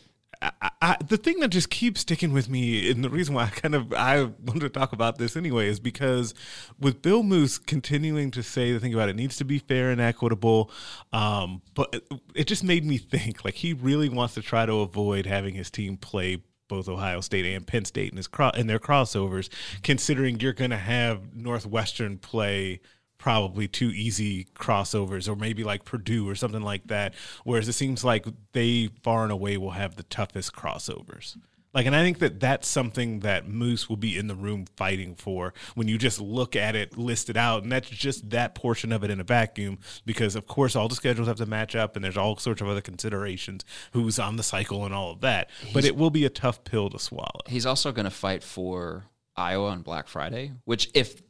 [0.44, 3.50] I, I, the thing that just keeps sticking with me, and the reason why I
[3.50, 6.34] kind of I wanted to talk about this anyway, is because
[6.80, 10.02] with Bill Moos continuing to say the thing about it needs to be fair and
[10.02, 10.70] equitable,
[11.14, 12.04] um, but it,
[12.36, 15.72] it just made me think like he really wants to try to avoid having his
[15.72, 19.50] team play both Ohio State and Penn State in his cro- in their crossovers,
[19.84, 22.82] considering you're going to have Northwestern play
[23.24, 27.14] probably two easy crossovers or maybe like Purdue or something like that.
[27.46, 31.38] Whereas it seems like they far and away will have the toughest crossovers.
[31.74, 35.16] Like, and I think that that's something that Moos will be in the room fighting
[35.16, 37.64] for when you just look at it listed out.
[37.64, 40.96] And that's just that portion of it in a vacuum because, of course, all the
[40.96, 43.64] schedules have to match up and there's all sorts of other considerations
[43.94, 45.50] who's on the cycle and all of that.
[45.74, 47.40] but it will be a tough pill to swallow.
[47.48, 49.06] He's also going to fight for
[49.38, 51.22] Iowa on Black Friday, which if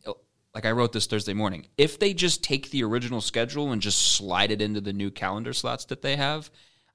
[0.53, 4.15] like I wrote this Thursday morning, if they just take the original schedule and just
[4.15, 6.51] slide it into the new calendar slots that they have,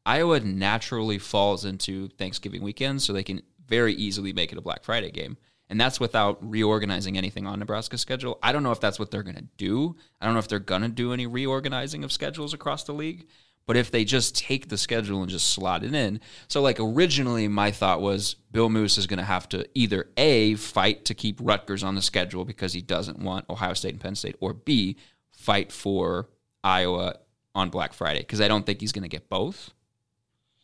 [0.06, 4.84] Iowa naturally falls into Thanksgiving weekend, so they can very easily make it a Black
[4.84, 5.36] Friday game.
[5.68, 8.38] And that's without reorganizing anything on Nebraska's schedule.
[8.42, 9.96] I don't know if that's what they're going to do.
[10.20, 13.26] I don't know if they're going to do any reorganizing of schedules across the league.
[13.68, 16.20] But if they just take the schedule and just slot it in.
[16.48, 20.54] So, like, originally, my thought was Bill Moos is going to have to either A,
[20.54, 24.14] fight to keep Rutgers on the schedule because he doesn't want Ohio State and Penn
[24.14, 24.96] State, or B,
[25.32, 26.30] fight for
[26.64, 27.16] Iowa
[27.54, 29.74] on Black Friday because I don't think he's going to get both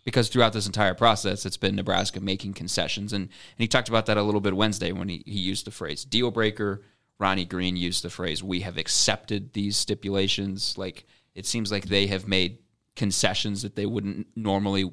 [0.04, 3.12] because throughout this entire process, it's been Nebraska making concessions.
[3.12, 5.70] And, and he talked about that a little bit Wednesday when he, he used the
[5.70, 6.82] phrase deal breaker.
[7.18, 10.76] Ronnie Green used the phrase, we have accepted these stipulations.
[10.78, 12.58] Like, it seems like they have made
[12.96, 14.92] concessions that they wouldn't normally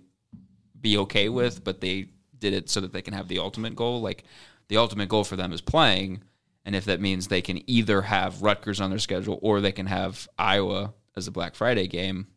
[0.80, 2.08] be okay with, but they
[2.40, 4.02] did it so that they can have the ultimate goal.
[4.02, 4.24] Like,
[4.68, 6.24] the ultimate goal for them is playing.
[6.66, 9.88] And if that means they can either have Rutgers on their schedule or they can
[9.88, 12.28] have Iowa as a Black Friday game,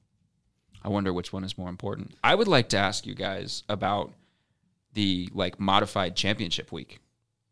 [0.83, 2.15] I wonder which one is more important.
[2.23, 4.12] I would like to ask you guys about
[4.93, 7.01] the like modified championship week.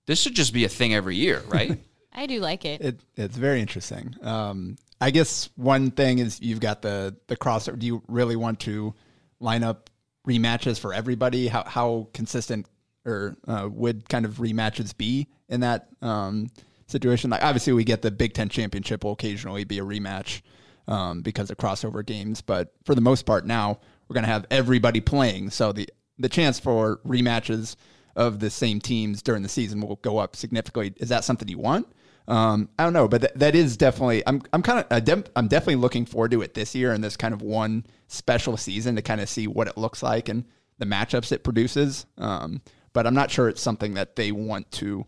[0.07, 1.79] This should just be a thing every year, right?
[2.15, 2.81] I do like it.
[2.81, 4.15] It, it's very interesting.
[4.23, 7.79] Um, I guess one thing is you've got the the crossover.
[7.79, 8.95] Do you really want to
[9.41, 9.91] line up
[10.27, 11.49] rematches for everybody?
[11.49, 12.67] How how consistent
[13.05, 16.51] or uh, would kind of rematches be in that um,
[16.87, 17.31] situation?
[17.31, 20.43] Like obviously we get the Big Ten championship will occasionally be a rematch
[20.87, 24.47] um, because of crossover games, but for the most part now we're going to have
[24.51, 25.89] everybody playing, so the
[26.19, 27.75] the chance for rematches
[28.15, 30.93] of the same teams during the season will go up significantly.
[30.99, 31.89] Is that something you want?
[32.33, 34.23] Um, I don't know, but th- that is definitely.
[34.27, 37.35] I'm I'm kind of I'm definitely looking forward to it this year and this kind
[37.35, 40.47] of one special season to kind of see what it looks like and
[40.79, 42.07] the matchups it produces.
[42.17, 42.63] Um,
[42.95, 45.05] but I'm not sure it's something that they want to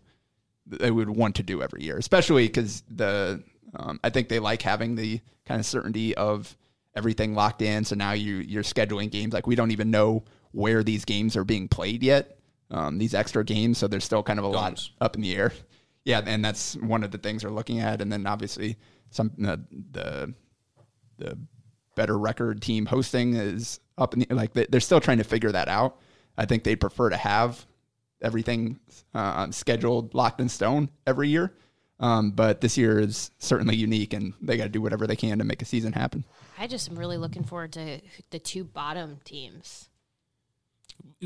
[0.67, 3.41] they would want to do every year, especially because the
[3.75, 6.55] um, I think they like having the kind of certainty of
[6.95, 7.85] everything locked in.
[7.85, 11.43] So now you you're scheduling games like we don't even know where these games are
[11.43, 12.37] being played yet.
[12.69, 15.53] Um, these extra games, so there's still kind of a lot up in the air.
[16.05, 18.77] Yeah, and that's one of the things they're looking at, and then obviously
[19.09, 20.33] some the
[21.17, 21.37] the
[21.95, 25.51] better record team hosting is up in the like they- they're still trying to figure
[25.51, 25.97] that out.
[26.37, 27.65] I think they'd prefer to have
[28.21, 28.79] everything
[29.13, 31.53] uh, scheduled locked in stone every year.
[31.97, 35.37] Um, but this year is certainly unique, and they got to do whatever they can
[35.37, 36.25] to make a season happen.
[36.57, 38.01] I just am really looking forward to
[38.31, 39.87] the two bottom teams.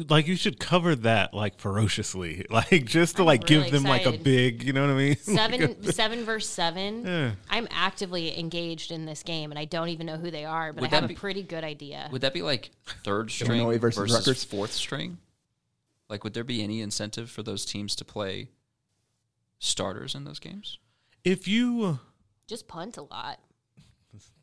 [0.07, 4.05] Like you should cover that like ferociously like just to like really give them like
[4.05, 7.05] a big you know what i mean Seven, seven verse seven.
[7.05, 7.31] Yeah.
[7.49, 10.81] I'm actively engaged in this game, and I don't even know who they are, but
[10.81, 12.07] Would I have that a pretty good idea.
[12.11, 12.71] Would that be like
[13.03, 14.43] third string Illinois versus, versus Rutgers?
[14.43, 15.17] fourth string?
[16.07, 18.49] Like, would there be any incentive for those teams to play
[19.59, 20.77] starters in those games?
[21.23, 21.95] if you uh,
[22.47, 23.39] Just punt a lot.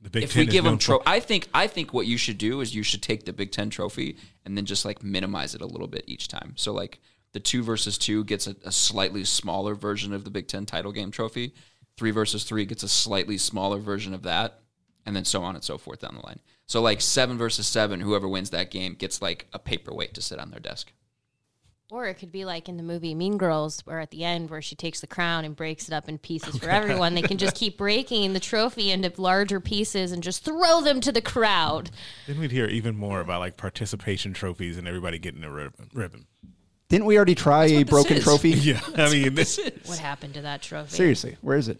[0.00, 2.06] The big if Ten we give them known tro- for- I think I think what
[2.06, 5.02] you should do is you should take the Big Ten trophy and then just like
[5.02, 6.52] minimize it a little bit each time.
[6.56, 7.00] So like
[7.32, 10.92] the two versus two gets a, a slightly smaller version of the Big Ten title
[10.92, 11.54] game trophy.
[11.96, 14.60] Three versus three gets a slightly smaller version of that,
[15.06, 16.40] and then so on and so forth down the line.
[16.66, 20.38] So like seven versus seven, whoever wins that game gets like a paperweight to sit
[20.38, 20.92] on their desk.
[21.88, 24.60] Or it could be like in the movie Mean Girls, where at the end, where
[24.60, 27.54] she takes the crown and breaks it up in pieces for everyone, they can just
[27.54, 31.90] keep breaking the trophy into larger pieces and just throw them to the crowd.
[32.26, 36.26] then we'd hear even more about like participation trophies and everybody getting a ribbon, ribbon.
[36.88, 38.24] Didn't we already try a broken is.
[38.24, 38.50] trophy?
[38.50, 39.88] yeah i mean this is.
[39.88, 40.90] What happened to that trophy?
[40.90, 41.78] Seriously, where is it?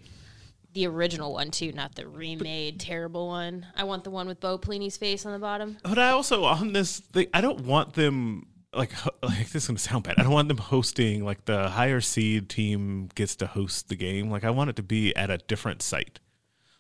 [0.72, 3.66] the original one too, not the remade terrible one.
[3.74, 5.78] I want the one with Bo Pelini's face on the bottom.
[5.82, 8.92] But I also on this thing, I don't want them like
[9.22, 10.16] like this is gonna sound bad.
[10.18, 14.30] I don't want them hosting like the higher seed team gets to host the game.
[14.30, 16.20] Like I want it to be at a different site.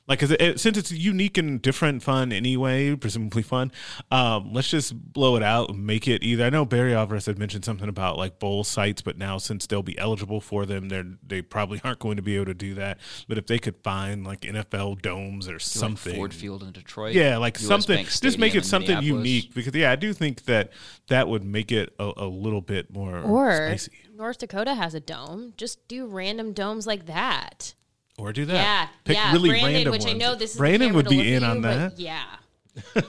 [0.08, 3.72] Like, cause it, it- since it's unique and different, fun anyway, presumably fun.
[4.10, 6.44] Um, let's just blow it out and make it either.
[6.44, 9.82] I know Barry Alvarez had mentioned something about like bowl sites, but now since they'll
[9.82, 12.98] be eligible for them, they they probably aren't going to be able to do that.
[13.28, 16.70] But if they could find like NFL domes or Do, like, something, Ford Field in
[16.72, 17.14] Detroit.
[17.14, 18.04] yeah, like US something.
[18.04, 20.70] Just make it something unique because yeah, I do think that
[21.08, 23.92] that would make it a, a little bit more Or spicy.
[24.16, 25.52] North Dakota has a dome.
[25.56, 27.74] Just do random domes like that.
[28.18, 28.54] Or do that.
[28.54, 29.32] Yeah, Pick yeah.
[29.32, 31.96] really Brandon, random which I know this is Brandon would be in you, on but
[31.96, 31.98] that.
[31.98, 32.24] Yeah.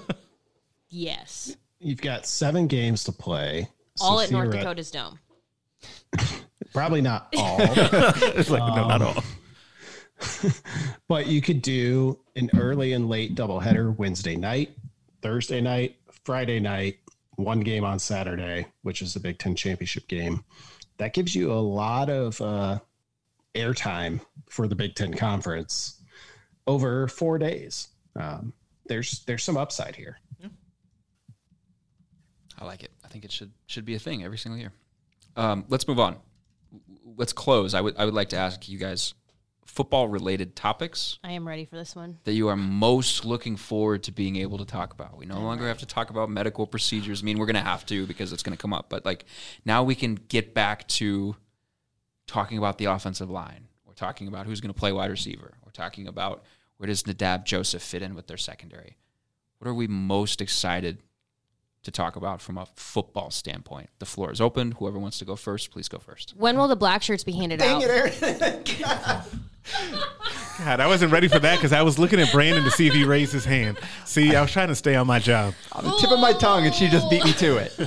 [0.89, 1.55] yes.
[1.80, 3.70] You've got seven games to play.
[3.95, 5.20] so All at North theoret- Dakota's dome.
[6.74, 7.58] Probably not all.
[7.60, 9.24] it's like no, not Um, all.
[11.08, 14.76] but you could do an early and late doubleheader Wednesday night,
[15.22, 15.95] Thursday night,
[16.26, 16.97] Friday night,
[17.36, 20.43] one game on Saturday, which is the Big Ten championship game.
[20.97, 22.80] That gives you a lot of uh,
[23.56, 24.20] airtime
[24.50, 26.02] for the Big Ten conference
[26.66, 27.89] over four days.
[28.16, 28.54] Um,
[28.88, 30.18] there's there's some upside here.
[32.60, 32.91] I like it.
[33.06, 34.72] I think it should should be a thing every single year.
[35.36, 36.18] Um, let's move on.
[37.18, 37.74] Let's close.
[37.74, 39.14] I would I would like to ask you guys
[39.66, 42.18] football related topics I am ready for this one.
[42.24, 45.18] that you are most looking forward to being able to talk about.
[45.18, 47.22] We no longer have to talk about medical procedures.
[47.22, 49.26] I mean, we're going to have to because it's going to come up, but like
[49.66, 51.36] now we can get back to
[52.28, 53.67] talking about the offensive line.
[53.86, 55.53] We're talking about who's going to play wide receiver.
[55.65, 56.43] We're talking about
[56.78, 58.97] where does Nadab Joseph fit in with their secondary.
[59.57, 60.99] What are we most excited
[61.84, 63.89] to talk about from a football standpoint?
[63.99, 64.73] The floor is open.
[64.73, 66.36] Whoever wants to go first, please go first.
[66.38, 67.89] When will the black shirts be handed Dang out?
[67.89, 68.63] it, Erin.
[70.59, 72.93] God, I wasn't ready for that because I was looking at Brandon to see if
[72.93, 73.78] he raised his hand.
[74.05, 75.53] See, I was trying to stay on my job.
[75.73, 77.73] On the tip of my tongue, and she just beat me to it.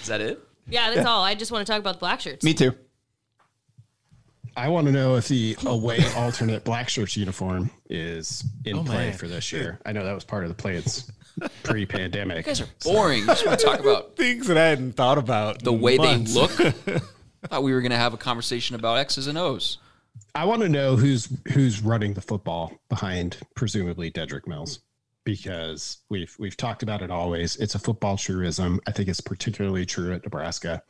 [0.00, 0.40] Is that it?
[0.68, 1.22] Yeah, that's all.
[1.24, 2.44] I just want to talk about the black shirts.
[2.44, 2.72] Me too.
[4.56, 9.10] I want to know if the away alternate black shirts uniform is in Oh, play
[9.10, 9.12] man.
[9.16, 9.78] for this year.
[9.86, 11.10] I know that was part of the plans
[11.62, 12.38] pre-pandemic.
[12.38, 13.20] You guys are boring.
[13.20, 15.62] You just want to talk about Things that I hadn't thought about.
[15.62, 16.34] the in way months.
[16.34, 16.50] they look.
[17.48, 19.78] Thought we were going to have a conversation about X's and O's.
[20.34, 24.80] I want to know who's who's running the football behind presumably Dedrick Mills
[25.28, 27.56] because we've we've talked about it always.
[27.56, 28.80] It's a football truism.
[28.86, 30.82] I think it's particularly true at Nebraska.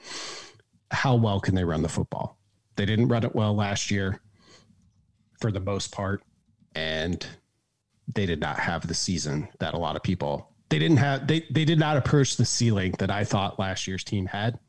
[0.93, 2.39] How well can they run the football?
[2.76, 4.20] They didn't run it well last year
[5.41, 6.22] for the most part
[6.76, 7.26] and
[8.14, 11.45] they did not have the season that a lot of people they didn't have they
[11.51, 14.61] they did not approach the ceiling that I thought last year's team had.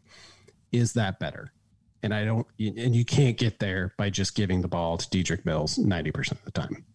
[0.71, 1.53] Is that better?
[2.01, 5.45] And I don't, and you can't get there by just giving the ball to Dedrick
[5.45, 6.85] Mills 90% of the time.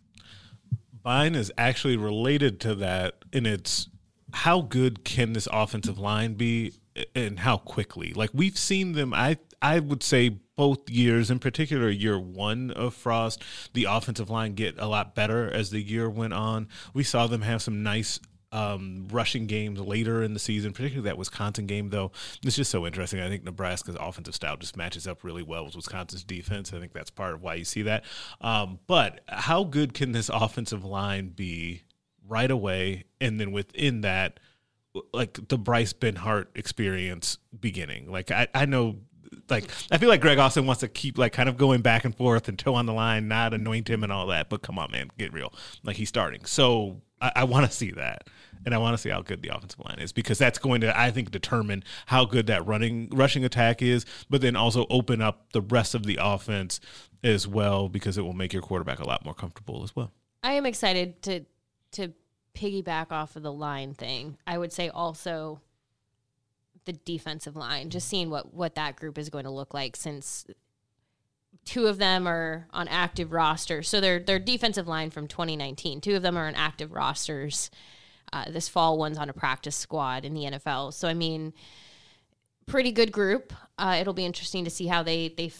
[1.04, 3.88] Mine is actually related to that, and it's
[4.32, 6.72] how good can this offensive line be,
[7.14, 8.12] and how quickly?
[8.14, 9.12] Like we've seen them.
[9.12, 13.42] I I would say both years, in particular year one of Frost,
[13.72, 16.68] the offensive line get a lot better as the year went on.
[16.92, 18.20] We saw them have some nice.
[18.54, 22.12] Um, rushing games later in the season, particularly that Wisconsin game, though,
[22.44, 23.20] it's just so interesting.
[23.20, 26.72] I think Nebraska's offensive style just matches up really well with Wisconsin's defense.
[26.72, 28.04] I think that's part of why you see that.
[28.40, 31.82] Um, but how good can this offensive line be
[32.28, 34.38] right away, and then within that,
[35.12, 38.08] like the Bryce Benhart experience beginning?
[38.08, 38.98] Like I, I know.
[39.50, 42.16] Like I feel like Greg Austin wants to keep like kind of going back and
[42.16, 44.48] forth and toe on the line, not anoint him and all that.
[44.48, 45.52] But come on, man, get real.
[45.82, 48.28] Like he's starting, so I, I want to see that,
[48.64, 50.98] and I want to see how good the offensive line is because that's going to,
[50.98, 55.52] I think, determine how good that running rushing attack is, but then also open up
[55.52, 56.80] the rest of the offense
[57.22, 60.12] as well because it will make your quarterback a lot more comfortable as well.
[60.42, 61.44] I am excited to
[61.92, 62.12] to
[62.54, 64.36] piggyback off of the line thing.
[64.46, 65.60] I would say also
[66.84, 70.46] the defensive line, just seeing what what that group is going to look like since
[71.64, 73.88] two of them are on active rosters.
[73.88, 76.00] So they're they're defensive line from 2019.
[76.00, 77.70] Two of them are on active rosters.
[78.34, 80.92] Uh, this fall, one's on a practice squad in the NFL.
[80.92, 81.52] So I mean,
[82.66, 83.52] pretty good group.
[83.78, 85.52] Uh, it'll be interesting to see how they they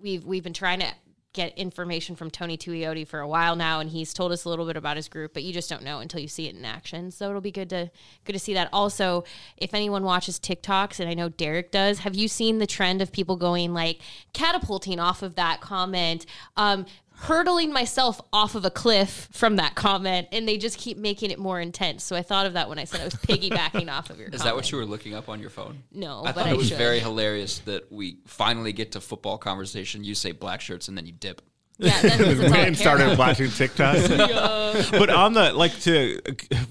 [0.00, 0.86] we've we've been trying to
[1.32, 4.66] get information from Tony Tuioti for a while now, and he's told us a little
[4.66, 7.10] bit about his group, but you just don't know until you see it in action.
[7.10, 7.90] So it'll be good to
[8.24, 8.68] good to see that.
[8.72, 9.24] Also,
[9.56, 13.10] if anyone watches TikToks, and I know Derek does, have you seen the trend of
[13.10, 14.00] people going like
[14.32, 16.24] catapulting off of that comment?
[16.56, 16.86] Um,
[17.20, 21.38] hurtling myself off of a cliff from that comment and they just keep making it
[21.38, 24.18] more intense so i thought of that when i said i was piggybacking off of
[24.18, 25.82] your Is that what you were looking up on your phone?
[25.92, 26.78] No, I thought I it was should.
[26.78, 30.02] very hilarious that we finally get to football conversation.
[30.04, 31.42] You say black shirts and then you dip.
[31.82, 33.18] Yeah, that's, that's all I and care started about.
[33.18, 33.96] watching TikTok.
[34.92, 36.20] But on the like to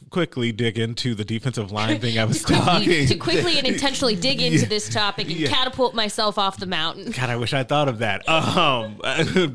[0.10, 4.16] quickly dig into the defensive line thing, I was quickly, talking to quickly and intentionally
[4.16, 5.50] dig into this topic and Yeah.
[5.50, 7.12] catapult myself off the mountain.
[7.12, 8.28] God, I wish I thought of that.
[8.30, 9.00] Um,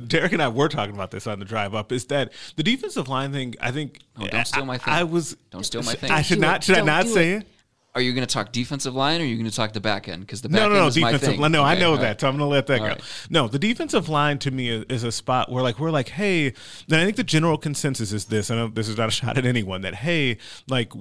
[0.08, 1.90] Derek and I were talking about this on the drive up.
[1.90, 3.54] Is that the defensive line thing?
[3.60, 4.00] I think.
[4.18, 4.92] Oh, don't steal my thing.
[4.92, 5.36] I, was.
[5.50, 6.10] Don't steal my thing.
[6.10, 6.56] I should do not.
[6.56, 6.64] it.
[6.64, 7.42] Should I Don't not say it.
[7.42, 7.48] it?
[7.96, 10.08] Are you going to talk defensive line, or are you going to talk the back
[10.08, 10.22] end?
[10.22, 11.40] Because the back No, no, end no, is my defensive thing.
[11.40, 11.52] line.
[11.52, 12.92] No, I know all that, so I'm going to let that All go.
[12.94, 13.02] right.
[13.30, 16.54] No, the defensive line to me is, is a spot where, like, we're like, hey,
[16.88, 19.46] then I think the general consensus is this, and this is not a shot at
[19.46, 20.38] anyone, that hey,
[20.68, 20.92] like,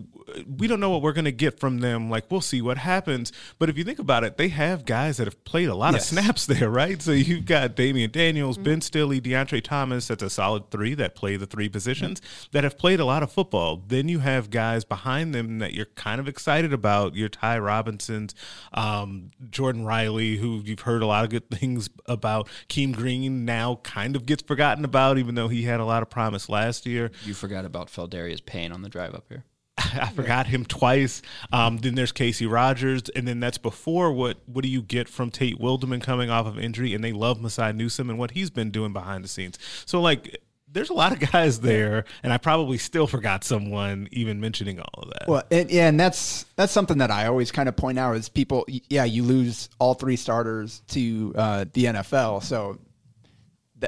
[0.58, 2.10] we don't know what we're going to get from them.
[2.10, 3.32] Like, we'll see what happens.
[3.60, 6.12] But if you think about it, they have guys that have played a lot Yes.
[6.12, 7.02] of snaps there, right?
[7.02, 10.08] So you've got Damion Daniels, Ben Stille, Deontre Thomas.
[10.08, 12.22] That's a solid three that play the three positions
[12.52, 13.84] that have played a lot of football.
[13.88, 17.16] Then you have guys behind them that you're kind of excited about.
[17.16, 18.34] Your Ty Robinsons,
[18.74, 22.48] um, Jordon Riley, who you've heard a lot of good things about.
[22.70, 26.10] Keem Green now kind of gets forgotten about, even though he had a lot of
[26.10, 27.12] promise last year.
[27.26, 29.44] You forgot about Pheldarius Payne on the drive up here.
[29.78, 31.22] I forgot him twice.
[31.52, 35.32] Um, then there's Casey Rogers, and then that's before what what do you get from
[35.32, 38.70] Tate Wildeman coming off of injury, and they love Masai Newsom and what he's been
[38.70, 39.58] doing behind the scenes.
[39.86, 44.40] So like, there's a lot of guys there, and I probably still forgot someone even
[44.40, 45.28] mentioning all of that.
[45.28, 48.30] Well, and, yeah, and that's that's something that I always kind of point out is
[48.30, 48.68] people.
[48.68, 52.78] Yeah, you lose all three starters to uh, the NFL, so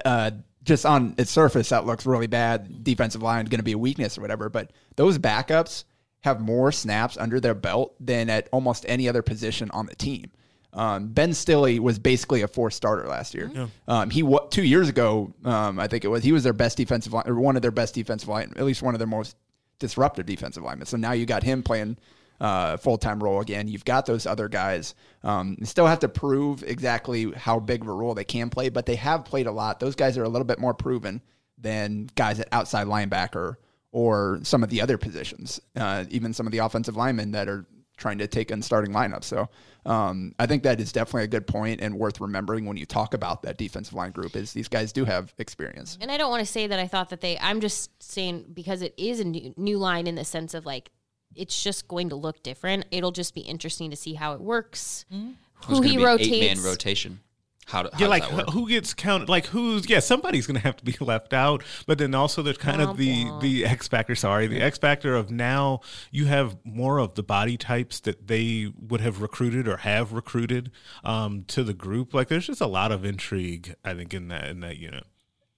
[0.04, 0.32] uh,
[0.66, 2.84] just on its surface that looks really bad.
[2.84, 5.86] Defensive line is going to be a weakness or whatever, but those backups
[6.22, 10.32] have more snaps under their belt than at almost any other position on the team.
[10.74, 13.50] Um, ben Stille was basically a four starter last year.
[13.88, 16.76] Um, he wa- two years ago, um, I think it was he was their best
[16.78, 19.38] defensive line or one of their best defensive line, at least one of their most
[19.80, 20.86] disruptive defensive linemen.
[20.88, 21.98] So now you got him playing
[22.40, 23.68] uh, full time role again.
[23.68, 24.96] You've got those other guys.
[25.24, 28.86] Um, still have to prove exactly how big of a role they can play, but
[28.86, 29.80] they have played a lot.
[29.80, 31.22] Those guys are a little bit more proven
[31.58, 33.56] than guys at outside linebacker
[33.92, 37.66] or some of the other positions, uh, even some of the offensive linemen that are
[37.98, 39.24] trying to take in starting lineups.
[39.24, 39.48] So
[39.86, 43.14] um, I think that is definitely a good point and worth remembering when you talk
[43.14, 44.36] about that defensive line group.
[44.36, 45.98] Is these guys do have experience.
[46.02, 47.38] And I don't want to say that I thought that they.
[47.40, 50.92] I'm just saying because it is a new, new line in the sense of like
[51.36, 52.86] it's just going to look different.
[52.92, 55.06] It'll just be interesting to see how it works.
[55.10, 55.24] There's
[55.68, 56.32] Who gonna he be rotates.
[56.32, 57.20] Eight man rotation.
[57.68, 59.28] How, do, how yeah, like who gets counted?
[59.28, 59.90] Like who's?
[59.90, 61.64] Yeah, somebody's going to have to be left out.
[61.88, 64.14] But then also there's kind of the the X factor.
[64.14, 65.82] Sorry, the X factor of now
[66.12, 70.72] you have more of the body types that they would have recruited or have recruited
[71.04, 72.14] um, to the group.
[72.14, 75.06] Like there's just a lot of intrigue, I think, in that in that unit.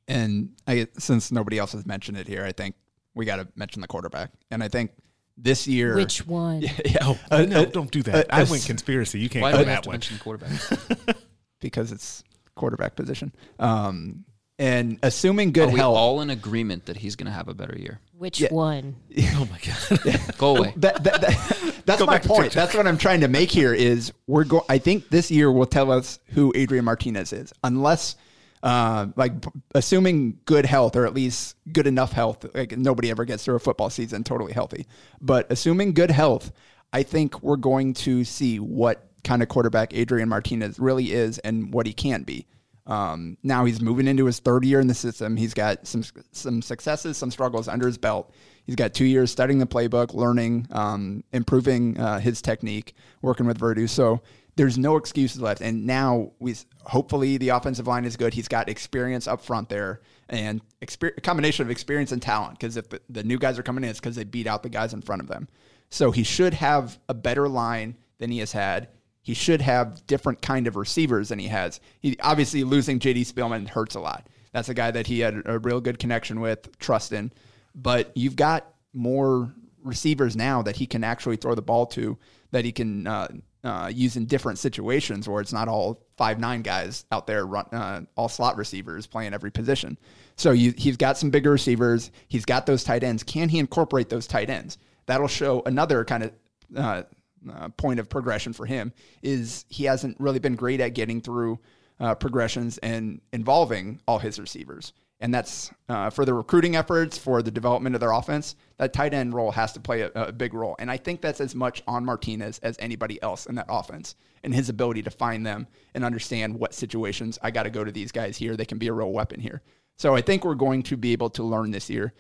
[0.07, 2.75] And I, since nobody else has mentioned it here, I think
[3.15, 4.31] we got to mention the quarterback.
[4.49, 4.91] And I think
[5.37, 6.61] this year, Which one?
[6.85, 7.61] yeah, Oh uh, no!
[7.61, 8.25] uh, don't do that.
[8.31, 9.19] uh, I went conspiracy.
[9.19, 10.39] You can't Why go do we have that to one.
[10.39, 11.15] mention
[11.61, 12.23] because it's
[12.55, 13.31] quarterback position.
[13.59, 14.25] Um,
[14.59, 17.53] and assuming good Are we health, all in agreement that he's going to have a
[17.53, 17.99] better year?
[18.17, 18.51] Which Yeah.
[18.51, 18.95] one?
[19.35, 20.37] Oh my god!
[20.39, 20.73] Go away.
[20.77, 22.51] that, that, that- that's Go my point.
[22.51, 23.73] That's what I'm trying to make here.
[23.73, 24.63] Is we're going.
[24.67, 28.15] I think this year will tell us who Adrian Martinez is, unless.
[28.63, 29.33] Uh, like
[29.75, 33.59] assuming good health or at least good enough health, like nobody ever gets through a
[33.59, 34.87] football season totally healthy.
[35.21, 36.51] But assuming good health,
[36.91, 41.73] I think we're going to see what kind of quarterback Adrian Martinez really is and
[41.73, 42.47] what he can be.
[42.87, 45.35] Um, now he's moving into his third year in the system.
[45.35, 48.33] He's got some some successes, some struggles under his belt.
[48.65, 53.59] He's got two years studying the playbook, learning, um, improving uh, his technique, working with
[53.59, 53.89] Verdu.
[53.89, 54.21] So
[54.57, 55.61] there's no excuses left.
[55.61, 58.33] And now we hopefully the offensive line is good.
[58.33, 62.59] He's got experience up front there and a combination of experience and talent.
[62.59, 64.69] Because if the, the new guys are coming in, it's because they beat out the
[64.69, 65.47] guys in front of them.
[65.89, 68.89] So he should have a better line than he has had.
[69.21, 71.79] He should have different kind of receivers than he has.
[71.99, 74.27] He obviously losing JD Spielman hurts a lot.
[74.53, 77.31] That's a guy that he had a real good connection with, trust in.
[77.75, 79.53] But you've got more
[79.83, 82.17] receivers now that he can actually throw the ball to,
[82.51, 83.27] that he can uh,
[83.63, 87.65] uh, use in different situations where it's not all five nine guys out there, run,
[87.71, 89.97] uh, all slot receivers playing every position.
[90.35, 92.11] So you, he's got some bigger receivers.
[92.27, 93.23] He's got those tight ends.
[93.23, 94.77] Can he incorporate those tight ends?
[95.07, 96.31] That'll show another kind of
[96.75, 97.03] uh,
[97.51, 101.59] uh, point of progression for him is he hasn't really been great at getting through
[101.99, 104.93] uh, progressions and involving all his receivers.
[105.19, 108.55] And that's uh, for the recruiting efforts, for the development of their offense.
[108.77, 110.75] That tight end role has to play a, a big role.
[110.77, 114.53] And I think that's as much on Martinez as anybody else in that offense and
[114.53, 118.11] his ability to find them and understand what situations I got to go to these
[118.11, 118.55] guys here.
[118.55, 119.63] They can be a real weapon here.
[119.97, 122.13] So I think we're going to be able to learn this year.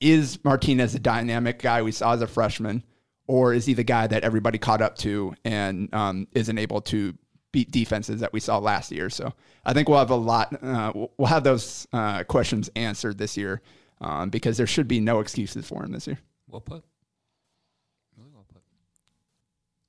[0.00, 2.82] Is Martinez a dynamic guy we saw as a freshman?
[3.30, 7.14] or is he the guy that everybody caught up to and um, isn't able to
[7.52, 9.10] beat defenses that we saw last year.
[9.10, 9.32] So
[9.64, 10.52] I think we'll have a lot.
[10.62, 13.60] Uh, we'll- we'll have those uh, questions answered this year
[14.00, 16.18] um, because there should be no excuses for him this year.
[16.48, 16.84] Well put.
[18.16, 18.62] Really well put.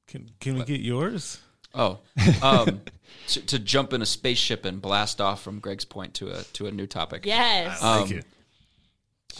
[0.07, 1.39] Can can we get yours?
[1.73, 1.99] Oh,
[2.43, 2.81] um,
[3.27, 6.67] to, to jump in a spaceship and blast off from Greg's point to a to
[6.67, 7.25] a new topic.
[7.25, 7.81] Yes.
[7.81, 8.25] I Um, like it.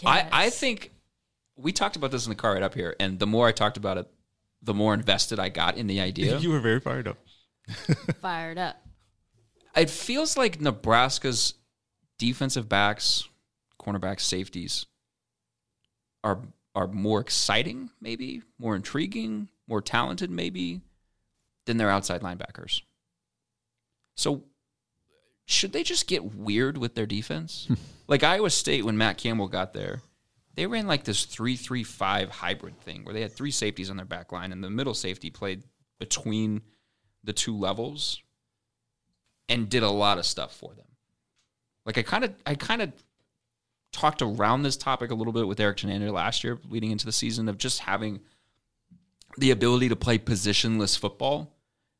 [0.06, 0.90] I, I think
[1.56, 3.76] we talked about this in the car right up here, and the more I talked
[3.76, 4.06] about it,
[4.62, 6.38] the more invested I got in the idea.
[6.40, 7.18] You were very fired up.
[8.20, 8.76] fired up.
[9.76, 11.54] it feels like Nebraska's
[12.18, 13.28] defensive backs,
[13.80, 14.86] cornerbacks, safeties
[16.24, 16.40] are
[16.74, 20.80] are more exciting, maybe more intriguing, more talented, maybe
[21.66, 22.80] than their outside linebackers.
[24.16, 24.44] So,
[25.44, 27.68] should they just get weird with their defense?
[28.08, 30.00] like Iowa State, when Matt Campbell got there,
[30.54, 34.32] they ran like this three-three-five hybrid thing where they had three safeties on their back
[34.32, 35.62] line, and the middle safety played
[35.98, 36.62] between
[37.24, 38.22] the two levels
[39.48, 40.86] and did a lot of stuff for them.
[41.84, 42.92] Like I kind of I kind of
[43.92, 47.12] talked around this topic a little bit with Erik Chinander last year leading into the
[47.12, 48.20] season of just having
[49.36, 51.54] the ability to play positionless football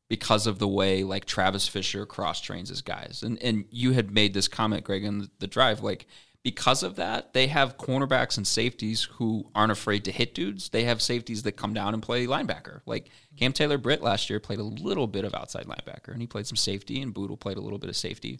[0.09, 3.23] because of the way like Travis Fisher cross trains his guys.
[3.23, 6.07] And and you had made this comment Greg in the, the drive like
[6.43, 10.69] because of that, they have cornerbacks and safeties who aren't afraid to hit dudes.
[10.69, 12.81] They have safeties that come down and play linebacker.
[12.85, 16.27] Like Cam Taylor Britt last year played a little bit of outside linebacker and he
[16.27, 18.39] played some safety and Bootle played a little bit of safety.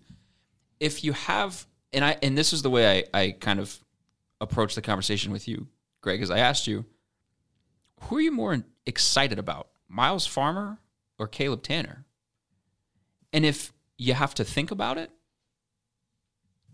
[0.81, 3.79] If you have and I and this is the way I, I kind of
[4.41, 5.67] approach the conversation with you,
[6.01, 6.85] Greg, as I asked you,
[8.01, 9.69] who are you more excited about?
[9.87, 10.79] Myles Farmer
[11.17, 12.05] or Caleb Tanner?
[13.31, 15.09] And if you have to think about it,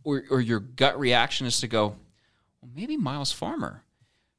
[0.03, 1.95] or, or your gut reaction is to go,
[2.61, 3.83] well, maybe Myles Farmer.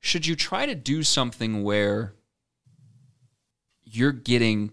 [0.00, 2.14] Should you try to do something where
[3.82, 4.72] you're getting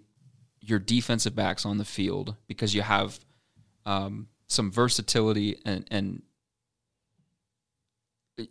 [0.60, 3.20] your defensive backs on the field because you have
[3.86, 6.22] um, some versatility and, and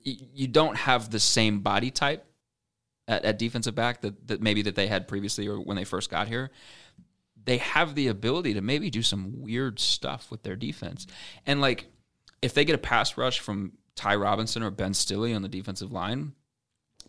[0.03, 2.27] you don't have the same body type
[3.07, 6.11] at, at defensive back that, that maybe that they had previously or when they first
[6.11, 6.51] got here
[7.47, 11.07] they have the ability to maybe do some weird stuff with their defense.
[11.47, 11.87] And like
[12.47, 15.91] if they get a pass rush from Ty Robinson or Ben Stille on the defensive
[15.91, 16.33] line,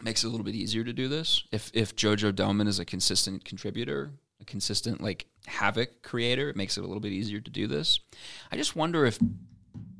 [0.01, 1.43] makes it a little bit easier to do this.
[1.51, 4.11] If if JoJo Domann is a consistent contributor,
[4.41, 7.99] a consistent like havoc creator, it makes it a little bit easier to do this.
[8.51, 9.19] I just wonder if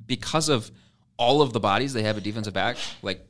[0.07, 0.72] because of
[1.18, 3.27] all of the bodies they have at defensive back, like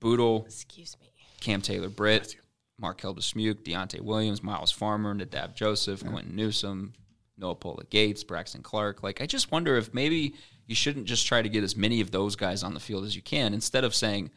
[0.00, 1.08] Bootle, Excuse me.
[1.40, 2.36] Cam Taylor Britt,
[2.78, 6.94] Marquel Dismuke, Deontai Williams, Myles Farmer, Nadab Joseph, Quinton Newsome,
[7.36, 9.02] Noah Pola Gates, Braxton Clark.
[9.02, 10.34] Like, I just wonder if maybe
[10.66, 13.14] you shouldn't just try to get as many of those guys on the field as
[13.14, 14.30] you can instead of saying,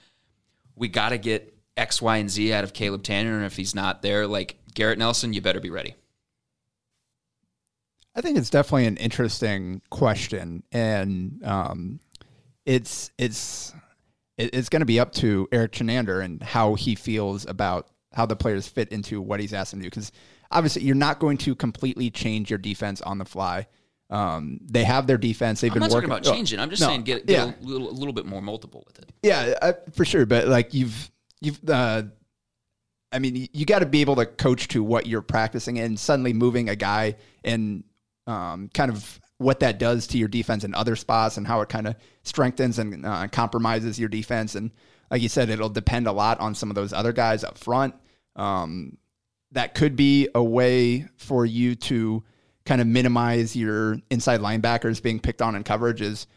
[0.75, 3.37] we got to get X, Y, and Z out of Caleb Tanner.
[3.37, 5.95] And if he's not there, like Garrett Nelson, you better be ready.
[8.15, 11.99] I think it's definitely an interesting question, and um,
[12.65, 13.73] it's it's
[14.37, 18.35] it's going to be up to Erik Chinander and how he feels about how the
[18.35, 19.85] players fit into what he's asked them to.
[19.85, 20.11] Because
[20.51, 23.67] obviously, you're not going to completely change your defense on the fly.
[24.09, 25.61] Um, they have their defense.
[25.61, 26.25] They've I'm been not talking working.
[26.25, 26.59] about oh, changing.
[26.59, 27.53] I'm just no, saying get, get yeah.
[27.53, 29.11] a, little, a little bit more multiple with it.
[29.21, 30.25] Yeah, uh, for sure.
[30.25, 31.11] But like you've
[31.41, 32.03] you've uh,
[33.11, 36.33] I mean, you got to be able to coach to what you're practicing, and suddenly
[36.33, 37.83] moving a guy and
[38.27, 41.69] um, kind of what that does to your defense in other spots, and how it
[41.69, 44.55] kind of strengthens and uh, compromises your defense.
[44.55, 44.71] And
[45.09, 47.95] like you said, it'll depend a lot on some of those other guys up front.
[48.35, 48.97] Um,
[49.51, 52.23] that could be a way for you to
[52.65, 56.27] kind of minimize your inside linebackers being picked on in coverage is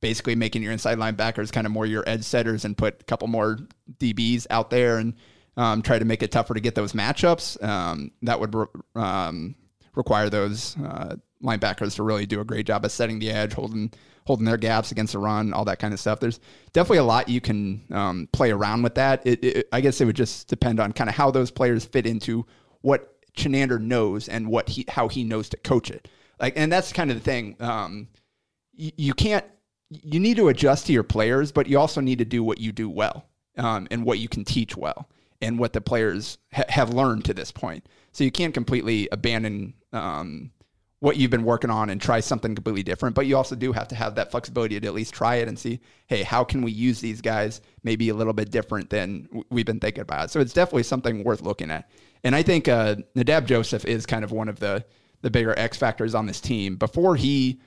[0.00, 3.28] basically making your inside linebackers kind of more your edge setters and put a couple
[3.28, 3.58] more
[3.98, 5.14] DBs out there and
[5.56, 7.62] um, try to make it tougher to get those matchups.
[7.62, 9.54] Um, that would re- um,
[9.94, 13.92] require those uh, linebackers to really do a great job of setting the edge, holding
[14.26, 16.18] holding their gaps against the run, all that kind of stuff.
[16.18, 16.40] There's
[16.72, 19.24] definitely a lot you can um, play around with that.
[19.24, 22.06] It, it, I guess it would just depend on kind of how those players fit
[22.06, 22.44] into
[22.80, 26.08] what Chinander knows and what he how he knows to coach it.
[26.40, 27.56] Like, and that's kind of the thing.
[27.60, 28.08] Um,
[28.74, 29.44] you, you can't.
[29.88, 32.72] You need to adjust to your players, but you also need to do what you
[32.72, 33.26] do well
[33.56, 35.08] um, and what you can teach well
[35.40, 37.86] and what the players ha- have learned to this point.
[38.10, 40.50] So you can't completely abandon um,
[41.00, 43.14] what you've been working on and try something completely different.
[43.14, 45.58] But you also do have to have that flexibility to at least try it and
[45.58, 49.66] see, hey, how can we use these guys maybe a little bit different than we've
[49.66, 50.30] been thinking about?
[50.30, 51.90] So it's definitely something worth looking at.
[52.24, 54.84] And I think uh, Nadab Joseph is kind of one of the
[55.22, 56.76] the bigger X factors on this team.
[56.76, 57.60] Before he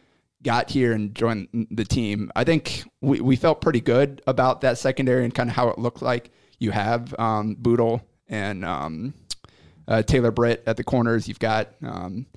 [0.44, 4.78] got here and joined the team, I think we, we felt pretty good about that
[4.78, 6.32] secondary and kind of how it looked like.
[6.60, 9.14] You have um, Bootle and um,
[9.88, 11.28] uh, Taylor Britt at the corners.
[11.28, 12.28] You've got um,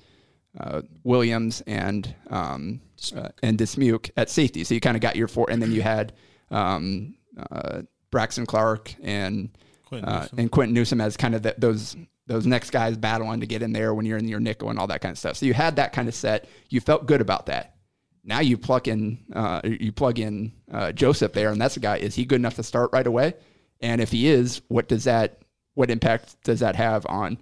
[0.59, 2.81] uh, Williams and um,
[3.15, 4.63] uh, and Dismuke at safety.
[4.63, 6.13] So you kind of got your four, and then you had
[6.51, 7.15] um,
[7.51, 7.81] uh,
[8.11, 9.49] Braxton Clark and
[9.85, 10.39] Quinton uh, Newsome.
[10.39, 11.95] and Quinton Newsome as kind of the, those
[12.27, 14.87] those next guys battling to get in there when you're in your nickel and all
[14.87, 15.35] that kind of stuff.
[15.37, 16.47] So you had that kind of set.
[16.69, 17.75] You felt good about that.
[18.23, 21.97] Now you plug in uh, you plug in uh, Joseph there, and that's a guy.
[21.97, 23.33] Is he good enough to start right away?
[23.81, 25.41] And if he is, what does that
[25.73, 27.37] what impact does that have on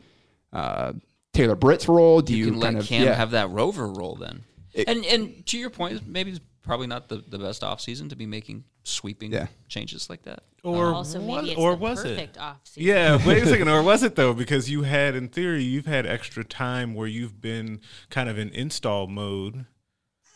[0.53, 0.93] uh,
[1.33, 2.21] Taylor Britt's role?
[2.21, 3.13] Do you, you can kind let of Cam yeah.
[3.13, 4.43] have that rover role then.
[4.73, 8.15] It- and and to your point, maybe it's probably not the, the best offseason to
[8.15, 9.47] be making sweeping Yeah.
[9.67, 10.43] changes like that.
[10.63, 12.39] Or Also, maybe was, it's or the was perfect it?
[12.39, 12.73] offseason.
[12.77, 13.67] Yeah, wait a second.
[13.67, 14.33] Or was it though?
[14.33, 18.49] Because you had, in theory, you've had extra time where you've been kind of in
[18.49, 19.65] install mode.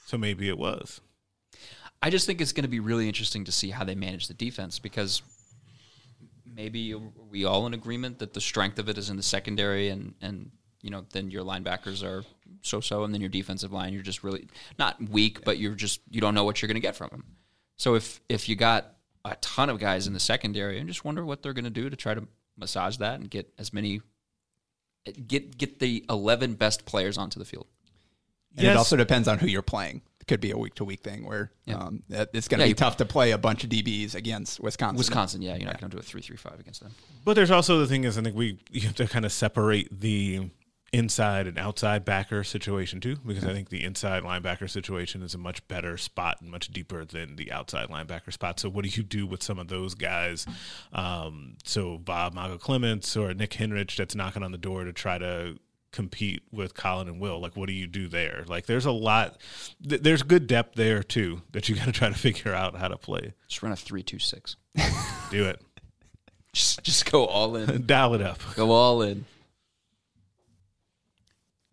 [0.07, 1.01] So maybe it was.
[2.01, 4.33] I just think it's going to be really interesting to see how they manage the
[4.35, 5.21] defense because
[6.45, 10.13] maybe we all in agreement that the strength of it is in the secondary and
[10.21, 10.51] and
[10.85, 12.23] you know then your linebackers are
[12.61, 14.47] so so and then your defensive line you're just really
[14.79, 17.23] not weak but you're just you don't know what you're going to get from them.
[17.77, 18.93] So if if you got
[19.25, 21.89] a ton of guys in the secondary, I just wonder what they're going to do
[21.89, 24.01] to try to massage that and get as many
[25.27, 27.67] get get the 11 best players onto the field.
[28.57, 28.75] And Yes.
[28.75, 30.01] it also depends on who you're playing.
[30.21, 31.75] It could be a week to week thing where Yeah.
[31.77, 34.97] um, it's going to Yeah, be tough to play a bunch of DBs against Wisconsin.
[34.97, 36.91] Wisconsin, yeah, you're not going to do a 3-3-5 against them.
[37.25, 39.99] But there's also the thing is, I think we you have to kind of separate
[39.99, 40.49] the
[40.95, 45.37] inside and outside backer situation too, because I think the inside linebacker situation is a
[45.37, 48.59] much better spot and much deeper than the outside linebacker spot.
[48.59, 50.45] So what do you do with some of those guys?
[50.93, 55.17] Um, so Bob Mago Clements or Nick Henrich that's knocking on the door to try
[55.17, 55.57] to
[55.91, 57.39] compete with Colin and Will.
[57.39, 58.43] Like, what do you do there?
[58.47, 59.37] Like, there's a lot.
[59.87, 62.87] Th- there's good depth there too that you got to try to figure out how
[62.87, 63.33] to play.
[63.47, 64.55] Just run a 3-2-6.
[65.31, 65.61] Do it.
[66.53, 67.85] just just go all in.
[67.87, 68.39] Dial it up.
[68.55, 69.25] Go all in.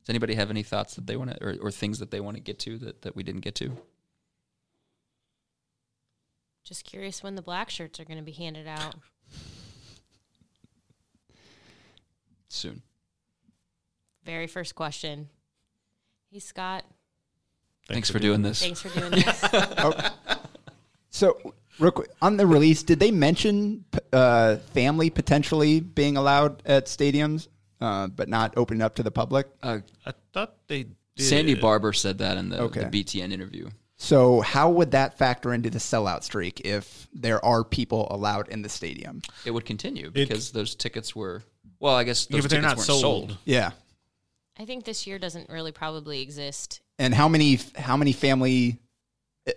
[0.03, 2.37] Does anybody have any thoughts that they want to, or, or things that they want
[2.37, 3.77] to get to that, that we didn't get to?
[6.65, 8.97] Just curious when the black shirts are going to be handed out.
[12.49, 12.83] Soon.
[14.25, 15.29] Very first question.
[16.31, 16.85] Hey, Scott.
[17.89, 18.61] Thanks, for doing this.
[18.61, 19.45] Thanks for doing this.
[21.15, 21.37] So,
[21.79, 23.85] real quick, on the release, did they mention
[24.15, 27.49] uh, family potentially being allowed at stadiums,
[27.83, 29.49] uh, but not opening up to the public?
[29.63, 30.97] Uh, I thought they did.
[31.19, 32.85] Sandy Barbour said that in the, Okay.
[32.85, 33.69] the BTN interview.
[33.97, 38.63] So, how would that factor into the sellout streak if there are people allowed in
[38.63, 39.21] the stadium?
[39.45, 41.43] It would continue It- because those tickets were,
[41.81, 43.39] well, I guess those Yeah, but they're tickets not weren't sold.
[43.45, 43.71] Yeah.
[44.59, 46.81] I think this year doesn't really probably exist.
[46.99, 48.79] And how many how many family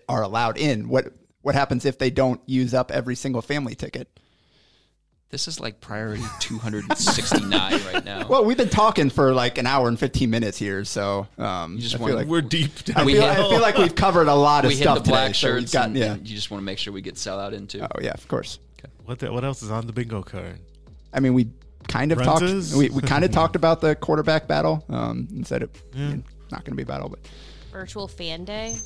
[0.09, 0.87] are allowed in?
[0.89, 4.19] What what happens if they don't use up every single family ticket?
[5.35, 7.51] This is like priority 269
[7.93, 8.25] right now.
[8.25, 11.81] Well, we've been talking for like an hour and fifteen minutes here, so um, You
[11.81, 13.05] just I want- feel like We're deep I down.
[13.05, 15.33] We feel, hit- I feel like we've covered a lot of we hit the black
[15.33, 15.33] today.
[15.33, 16.13] so we've shirts got- and, yeah.
[16.13, 17.83] and you just want to make sure we get sellout into.
[17.83, 18.59] Oh yeah, of course.
[19.03, 20.57] What the, what else is on the bingo card?
[21.13, 21.49] I mean, we
[21.89, 22.69] kind of Brunses?
[22.71, 22.79] talked.
[22.79, 24.85] We, we kind of talked about the quarterback battle.
[24.87, 27.19] Um, and said it I mean, not going to be a battle, but
[27.73, 28.77] Virtual fan day.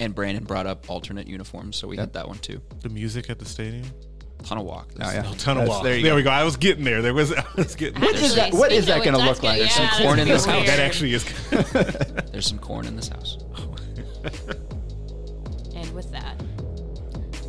[0.00, 2.60] And Brandon brought up alternate uniforms, so we hit that one too.
[2.80, 3.84] The music at the stadium.
[4.44, 4.88] Tunnel Walk.
[5.00, 5.82] oh yeah, A Tunnel Walk.
[5.82, 6.30] There There, we go.
[6.30, 7.00] I was getting there.
[7.02, 7.32] There was.
[7.32, 8.00] I was getting.
[8.00, 9.58] What is Actually, that- what is that gonna look like?
[9.58, 10.66] There's some corn in this house.
[10.66, 11.24] That actually is.
[12.32, 13.38] There's some corn in this house.
[15.76, 16.40] And with that,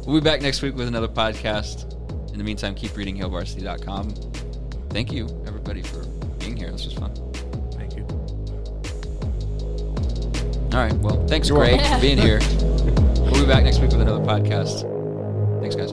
[0.06, 1.92] We'll be back next week with another podcast.
[2.32, 4.10] In the meantime, keep reading HailVarsity.com.
[4.90, 6.04] Thank you, everybody, for
[6.40, 6.70] being here.
[6.72, 7.14] This was fun.
[7.74, 8.04] Thank you.
[10.78, 10.94] All right.
[10.96, 11.96] Well, thanks, You're Greg, welcome.
[11.96, 12.40] for being here.
[13.32, 14.82] We'll be back next week with another podcast.
[15.62, 15.92] Thanks, guys.